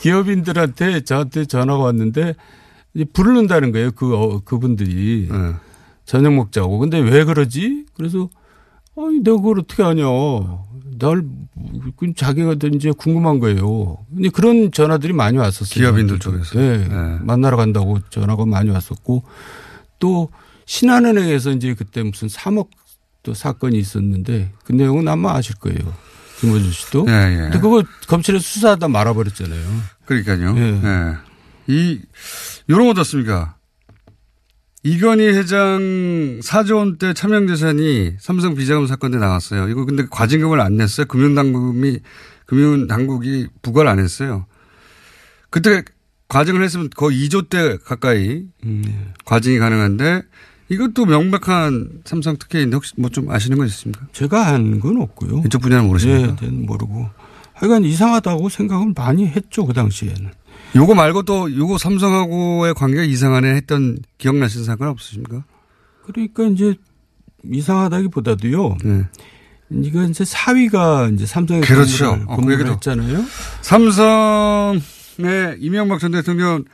[0.01, 2.35] 기업인들한테 저한테 전화가 왔는데
[2.95, 3.93] 이제 부르는다는 거예요.
[3.93, 5.53] 그 어, 그분들이 네.
[6.05, 6.79] 저녁 먹자고.
[6.79, 7.87] 근데 왜 그러지?
[7.95, 8.29] 그래서
[8.97, 10.05] 아니 내가 그걸 어떻게 아냐?
[11.01, 13.99] 날그 자기가 이제 궁금한 거예요.
[14.15, 15.67] 근데 그런 전화들이 많이 왔었어요.
[15.67, 16.19] 기업인들.
[16.19, 16.59] 쪽에서.
[16.59, 16.79] 네.
[16.79, 17.19] 네.
[17.21, 19.25] 만나러 간다고 전화가 많이 왔었고
[19.99, 20.31] 또
[20.67, 22.69] 신한은행에서 이제 그때 무슨 3억
[23.23, 25.79] 또 사건이 있었는데 그 내용은 아마 아실 거예요.
[26.41, 27.07] 김호준 씨도.
[27.09, 27.37] 예, 예.
[27.37, 29.61] 근데 그거 검찰에서 수사하다 말아버렸잖아요.
[30.07, 30.57] 그러니까요.
[30.57, 30.81] 예.
[30.83, 31.17] 예.
[31.67, 32.01] 이,
[32.71, 33.57] 요런 거 어떻습니까?
[34.83, 35.79] 이건희 회장
[36.43, 39.69] 4조 원대 차명재산이 삼성 비자금 사건 때 나왔어요.
[39.69, 41.07] 이거 근데 과징금을 안 냈어요.
[41.07, 42.01] 금융당국이,
[42.47, 44.47] 금융당국이 부과를 안 했어요.
[45.51, 45.83] 그때
[46.29, 49.13] 과징을 했으면 거의 2조 대 가까이 음.
[49.27, 50.23] 과징이 가능한데
[50.71, 54.07] 이것도 명백한 삼성 특혜인데 혹시 뭐 좀 아시는 거 있습니까?
[54.13, 55.43] 제가 한 건 없고요.
[55.45, 56.37] 이쪽 분야는 모르십니까?
[56.43, 57.09] 예, 는 모르고.
[57.53, 59.67] 하여간 이상하다고 생각을 많이 했죠.
[59.67, 60.31] 그 당시에는.
[60.77, 65.45] 요거 말고 또 요거 삼성하고의 관계가 이상하네 했던 기억나시는 사건 없으십니까?
[66.07, 66.75] 그러니까 이제
[67.45, 68.77] 이상하다기보다도요.
[68.85, 69.05] 네.
[69.71, 72.11] 이건 이제 사위가 이제 삼성에 그렇죠.
[72.11, 72.73] 어, 그 근무를 얘기도.
[72.75, 73.25] 했잖아요.
[73.63, 74.81] 삼성의
[75.61, 76.65] 이명박 전 대통령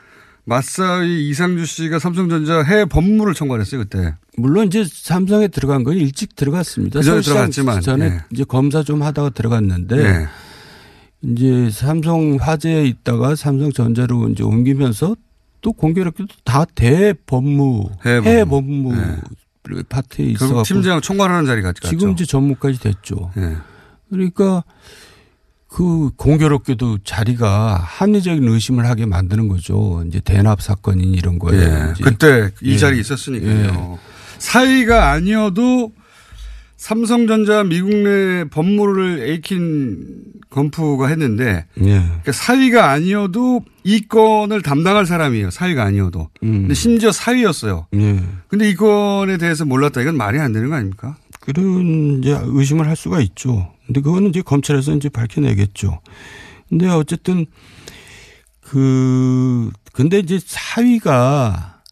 [0.44, 4.14] 맞사위 이상주 씨가 삼성전자 해외 법무를 청구했어요 그때.
[4.36, 7.00] 물론 이제 삼성에 들어간 건 일찍 들어갔습니다.
[7.00, 8.18] 그 전에 서울시장 들어갔지만, 전에 네.
[8.30, 10.26] 이제 검사 좀 하다가 들어갔는데 네.
[11.26, 15.16] 이제 삼성 화재에 있다가 삼성전자로 이제 옮기면서
[15.60, 18.90] 또 공교롭게도 다 대법무 해외 해외 법무.
[18.90, 21.90] 법무 파트에 있어갖고 팀장 총괄하는 자리까지 갔죠.
[21.96, 23.32] 지금 이제 전무까지 됐죠.
[23.34, 23.56] 네.
[24.08, 24.62] 그러니까
[25.66, 30.04] 그 공교롭게도 자리가 합리적인 의심을 하게 만드는 거죠.
[30.06, 31.58] 이제 대납 사건인 이런 거에.
[31.58, 31.92] 예.
[32.00, 32.78] 그때 이 예.
[32.78, 33.98] 자리에 있었으니까요.
[33.98, 33.98] 예.
[34.38, 35.92] 사이가 아니어도
[36.76, 41.82] 삼성전자 미국 내 법무를 에이킨 건프가 했는데 예.
[41.82, 45.50] 그러니까 사위가 아니어도 이 건을 담당할 사람이에요.
[45.50, 46.28] 사위가 아니어도.
[46.42, 46.62] 음.
[46.62, 47.86] 근데 심지어 사위였어요.
[47.94, 48.20] 예.
[48.48, 50.02] 근데 이 건에 대해서 몰랐다.
[50.02, 51.16] 이건 말이 안 되는 거 아닙니까?
[51.40, 53.72] 그런 이제 의심을 할 수가 있죠.
[53.86, 56.00] 근데 그거는 이제 검찰에서 이제 밝혀내겠죠.
[56.68, 57.46] 근데 어쨌든
[58.60, 61.82] 그 근데 이제 사위가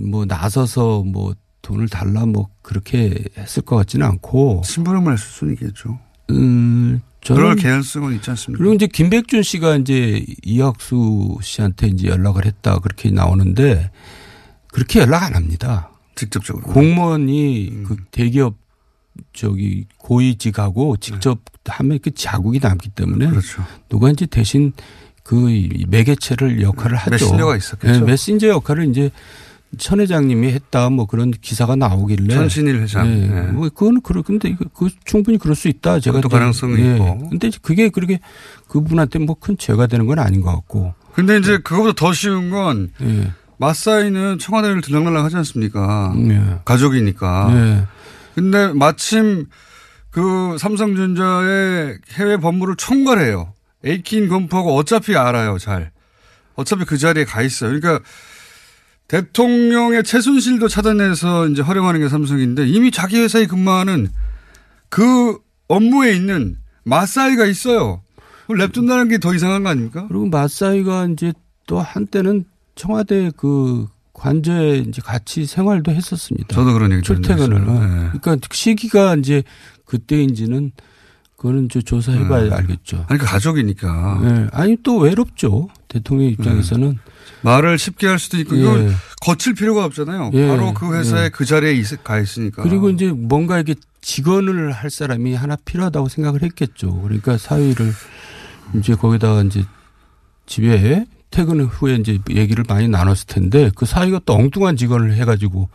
[0.00, 1.34] 뭐 나서서 뭐
[1.64, 5.98] 돈을 달라 뭐 그렇게 했을 것 같지는 않고 심부름을 했을 수는 있겠죠.
[6.30, 8.58] 음 저는 그럴 개연성은 있지 않습니까?
[8.58, 13.90] 그리고 이제 김백준 씨가 이제 이학수 씨한테 이제 연락을 했다 그렇게 나오는데
[14.68, 15.90] 그렇게 연락 안 합니다.
[16.14, 16.66] 직접적으로.
[16.66, 17.84] 공무원이 음.
[17.88, 18.56] 그 대기업
[19.32, 23.64] 저기 고위직하고 직접 하면 그 자국이 남기 때문에 그렇죠.
[23.88, 24.72] 누가 이제 대신
[25.22, 27.10] 그 매개체를 역할을 하죠.
[27.10, 28.00] 메신저가 있었겠죠.
[28.00, 29.10] 네, 메신저 역할을 이제
[29.76, 33.06] 천 회장님이 했다 뭐 그런 기사가 나오길래 천신일 회장.
[33.06, 33.26] 예.
[33.26, 33.40] 네.
[33.52, 36.00] 뭐 그거는 그럴 근데 이거 그 충분히 그럴 수 있다.
[36.00, 36.94] 제가 이제- 가능성이 예.
[36.94, 37.28] 있고.
[37.30, 38.20] 근데 그게 그렇게
[38.68, 40.94] 그분한테 뭐 큰 죄가 되는 건 아닌 것 같고.
[41.14, 43.32] 근데 이제 그거보다 더 쉬운 건 예.
[43.58, 46.12] 마사이는 청와대를 들락날락 하지 않습니까?
[46.28, 46.58] 예.
[46.64, 47.48] 가족이니까.
[47.52, 47.86] 예.
[48.34, 49.46] 근데 마침
[50.10, 53.52] 그 삼성전자의 해외 법무를 총괄해요.
[53.84, 55.90] 에이킨 검토하고 어차피 알아요, 잘.
[56.56, 57.70] 어차피 그 자리에 가 있어요.
[57.78, 58.02] 그러니까
[59.08, 64.08] 대통령의 최순실도 차단해서 이제 활용하는 게 삼성인데 이미 자기 회사에 근무하는
[64.88, 65.38] 그
[65.68, 68.02] 업무에 있는 마사이가 있어요.
[68.42, 70.06] 그걸 냅둔다는 게 더 이상한 거 아닙니까?
[70.08, 71.32] 그리고 마사이가 이제
[71.66, 72.44] 또 한때는
[72.74, 76.54] 청와대 그 관저에 이제 같이 생활도 했었습니다.
[76.54, 77.64] 저도 그런 얘기 출퇴근을.
[77.64, 78.18] 네.
[78.20, 79.42] 그러니까 시기가 이제
[79.86, 80.72] 그때인지는
[81.36, 82.54] 그거는 저 조사해봐야 네.
[82.54, 83.04] 알겠죠.
[83.08, 84.20] 아니, 그 가족이니까.
[84.22, 84.46] 네.
[84.52, 85.68] 아니 또 외롭죠.
[85.88, 86.98] 대통령 입장에서는.
[87.42, 88.60] 말을 쉽게 할 수도 있고 예.
[88.60, 90.30] 이걸 거칠 필요가 없잖아요.
[90.32, 90.48] 예.
[90.48, 91.28] 바로 그 회사에 예.
[91.28, 92.62] 그 자리에 있- 가 있으니까.
[92.62, 97.00] 그리고 이제 뭔가 이렇게 직원을 할 사람이 하나 필요하다고 생각을 했겠죠.
[97.02, 97.92] 그러니까 사위를
[98.78, 99.62] 이제 거기다가 이제
[100.46, 105.68] 집에 퇴근 후에 이제 얘기를 많이 나눴을 텐데 그 사위가 또 엉뚱한 직원을 해가지고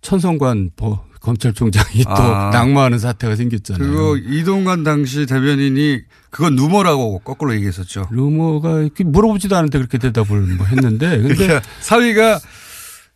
[0.00, 2.50] 천성관 버- 검찰총장이 또 아.
[2.52, 3.90] 낙마하는 사태가 생겼잖아요.
[3.90, 8.08] 그거 이동관 당시 대변인이 그건 누머라고 거꾸로 얘기했었죠.
[8.10, 12.40] 루머가 물어보지도 않은데 그렇게 대답을 뭐 했는데 근데 그러니까 사위가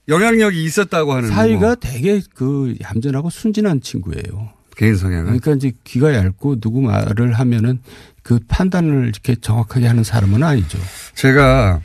[0.08, 1.74] 영향력이 있었다고 하는 사위가 루머.
[1.76, 4.52] 되게 그 얌전하고 순진한 친구예요.
[4.74, 5.24] 개인 성향은.
[5.24, 7.80] 그러니까 이제 귀가 얇고 누구 말을 하면은
[8.22, 10.78] 그 판단을 이렇게 정확하게 하는 사람은 아니죠.
[11.14, 11.80] 제가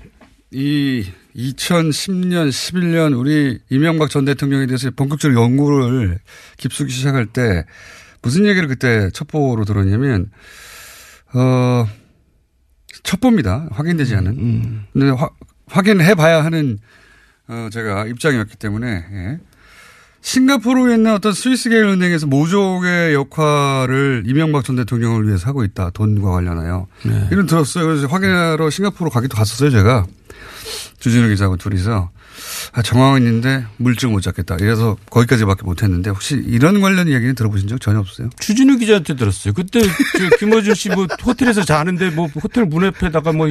[0.52, 1.06] 이
[1.36, 6.20] 2010년, 11년 우리 이명박 전 대통령에 대해서 본격적으로 연구를
[6.58, 7.66] 깊숙이 시작할 때
[8.22, 10.30] 무슨 얘기를 그때 첩보로 들었냐면
[11.34, 11.88] 어
[13.04, 13.70] 첩보입니다.
[13.72, 14.82] 확인되지 않은.
[14.94, 15.30] 근데 화-
[15.68, 16.78] 확인해 봐야 하는
[17.48, 19.40] 어 제가 입장이었기 때문에 예.
[20.22, 25.90] 싱가포르에 있는 어떤 스위스 계열 은행에서 모종의 역할을 이명박 전 대통령을 위해서 하고 있다.
[25.90, 26.88] 돈과 관련하여.
[27.06, 27.28] 네.
[27.30, 27.86] 이런 들었어요.
[27.86, 29.70] 그래서 확인하러 싱가포르 가기도 갔었어요.
[29.70, 30.06] 제가.
[30.99, 32.09] 주진우 기자하고 둘이서.
[32.72, 34.55] 아, 정황은 있는데 물증 못 잡겠다.
[34.59, 38.30] 이래서 거기까지밖에 못 했는데 혹시 이런 관련 이야기는 들어보신 적 전혀 없어요?
[38.39, 39.53] 주진우 기자한테 들었어요.
[39.53, 43.47] 그때 저 김어준 씨 뭐 호텔에서 자는데 뭐 호텔 문 옆에다가 뭐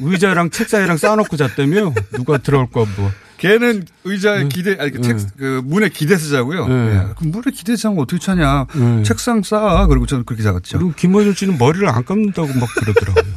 [0.00, 3.12] 의자랑 책상이랑 쌓아놓고 잤다며 누가 들어올까 뭐.
[3.38, 6.66] 걔는 의자에 기대, 아니, 그, 책, 그, 문에 기대서 자고요.
[6.66, 6.74] 네.
[6.74, 7.14] 예.
[7.16, 8.66] 그럼 문에 기대서 자면 어떻게 차냐.
[8.74, 9.02] 네.
[9.04, 9.86] 책상 쌓아.
[9.86, 10.76] 그리고 저는 그렇게 자갔죠.
[10.78, 13.34] 그리고 김어준 씨는 머리를 안 감는다고 막 그러더라고요.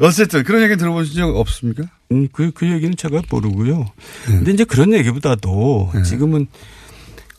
[0.00, 1.84] 어쨌든 그런 얘기 들어보신 적 없습니까?
[2.12, 3.78] 음, 그, 그 얘기는 제가 모르고요.
[3.78, 3.86] 네.
[4.26, 6.46] 근데 이제 그런 얘기보다도 지금은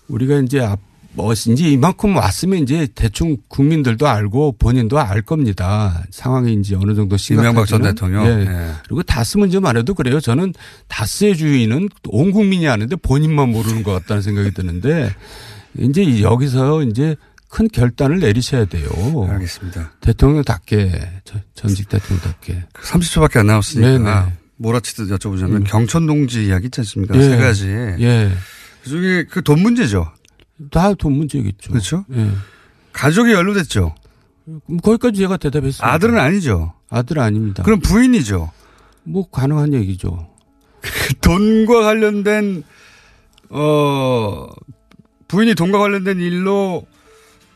[0.07, 0.79] 우리가 이제 앞,
[1.13, 6.03] 뭐, 이제 이만큼 왔으면 이제 대충 국민들도 알고 본인도 알 겁니다.
[6.11, 7.49] 상황이 이제 어느 정도 심각한지.
[7.49, 8.25] 이명박 전 대통령?
[8.25, 8.45] 예.
[8.45, 8.71] 예.
[8.85, 10.19] 그리고 다스 문제만 해도 그래요.
[10.19, 10.53] 저는
[10.87, 15.13] 다스의 주인은 온 국민이 아는데 본인만 모르는 것 같다는 생각이 드는데
[15.77, 17.15] 이제 여기서 이제
[17.49, 18.87] 큰 결단을 내리셔야 돼요.
[19.29, 19.93] 알겠습니다.
[20.01, 22.65] 대통령답게, 저- 전직 대통령답게.
[22.73, 24.33] 30초밖에 안 남았으니까 네네.
[24.57, 27.17] 몰아치듯 여쭤보자면 경천 동지 이야기 있지 않습니까?
[27.17, 27.21] 예.
[27.23, 27.67] 세 가지.
[27.69, 28.31] 예.
[28.83, 30.11] 그중에 그 돈 문제죠.
[30.71, 31.71] 다 돈 문제겠죠.
[31.71, 32.05] 그렇죠?
[32.13, 32.29] 예.
[32.93, 33.95] 가족이 연루됐죠.
[34.83, 35.91] 거기까지 제가 대답했습니다.
[35.91, 36.73] 아들은 아니죠.
[36.89, 37.63] 아들 아닙니다.
[37.63, 38.51] 그럼 부인이죠.
[39.03, 40.27] 뭐 가능한 얘기죠.
[41.21, 42.63] 돈과 관련된
[43.49, 44.47] 어
[45.27, 46.85] 부인이 돈과 관련된 일로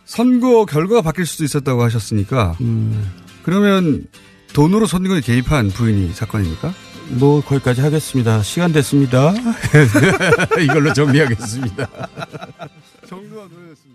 [0.05, 3.11] 선거 결과가 바뀔 수도 있었다고 하셨으니까 음.
[3.43, 4.05] 그러면
[4.53, 6.73] 돈으로 선거에 개입한 부인이 사건입니까?
[7.09, 8.41] 뭐 거기까지 하겠습니다.
[8.43, 9.33] 시간 됐습니다.
[10.61, 11.87] 이걸로 정리하겠습니다.
[13.07, 13.92] 정도가 노래됐습니다.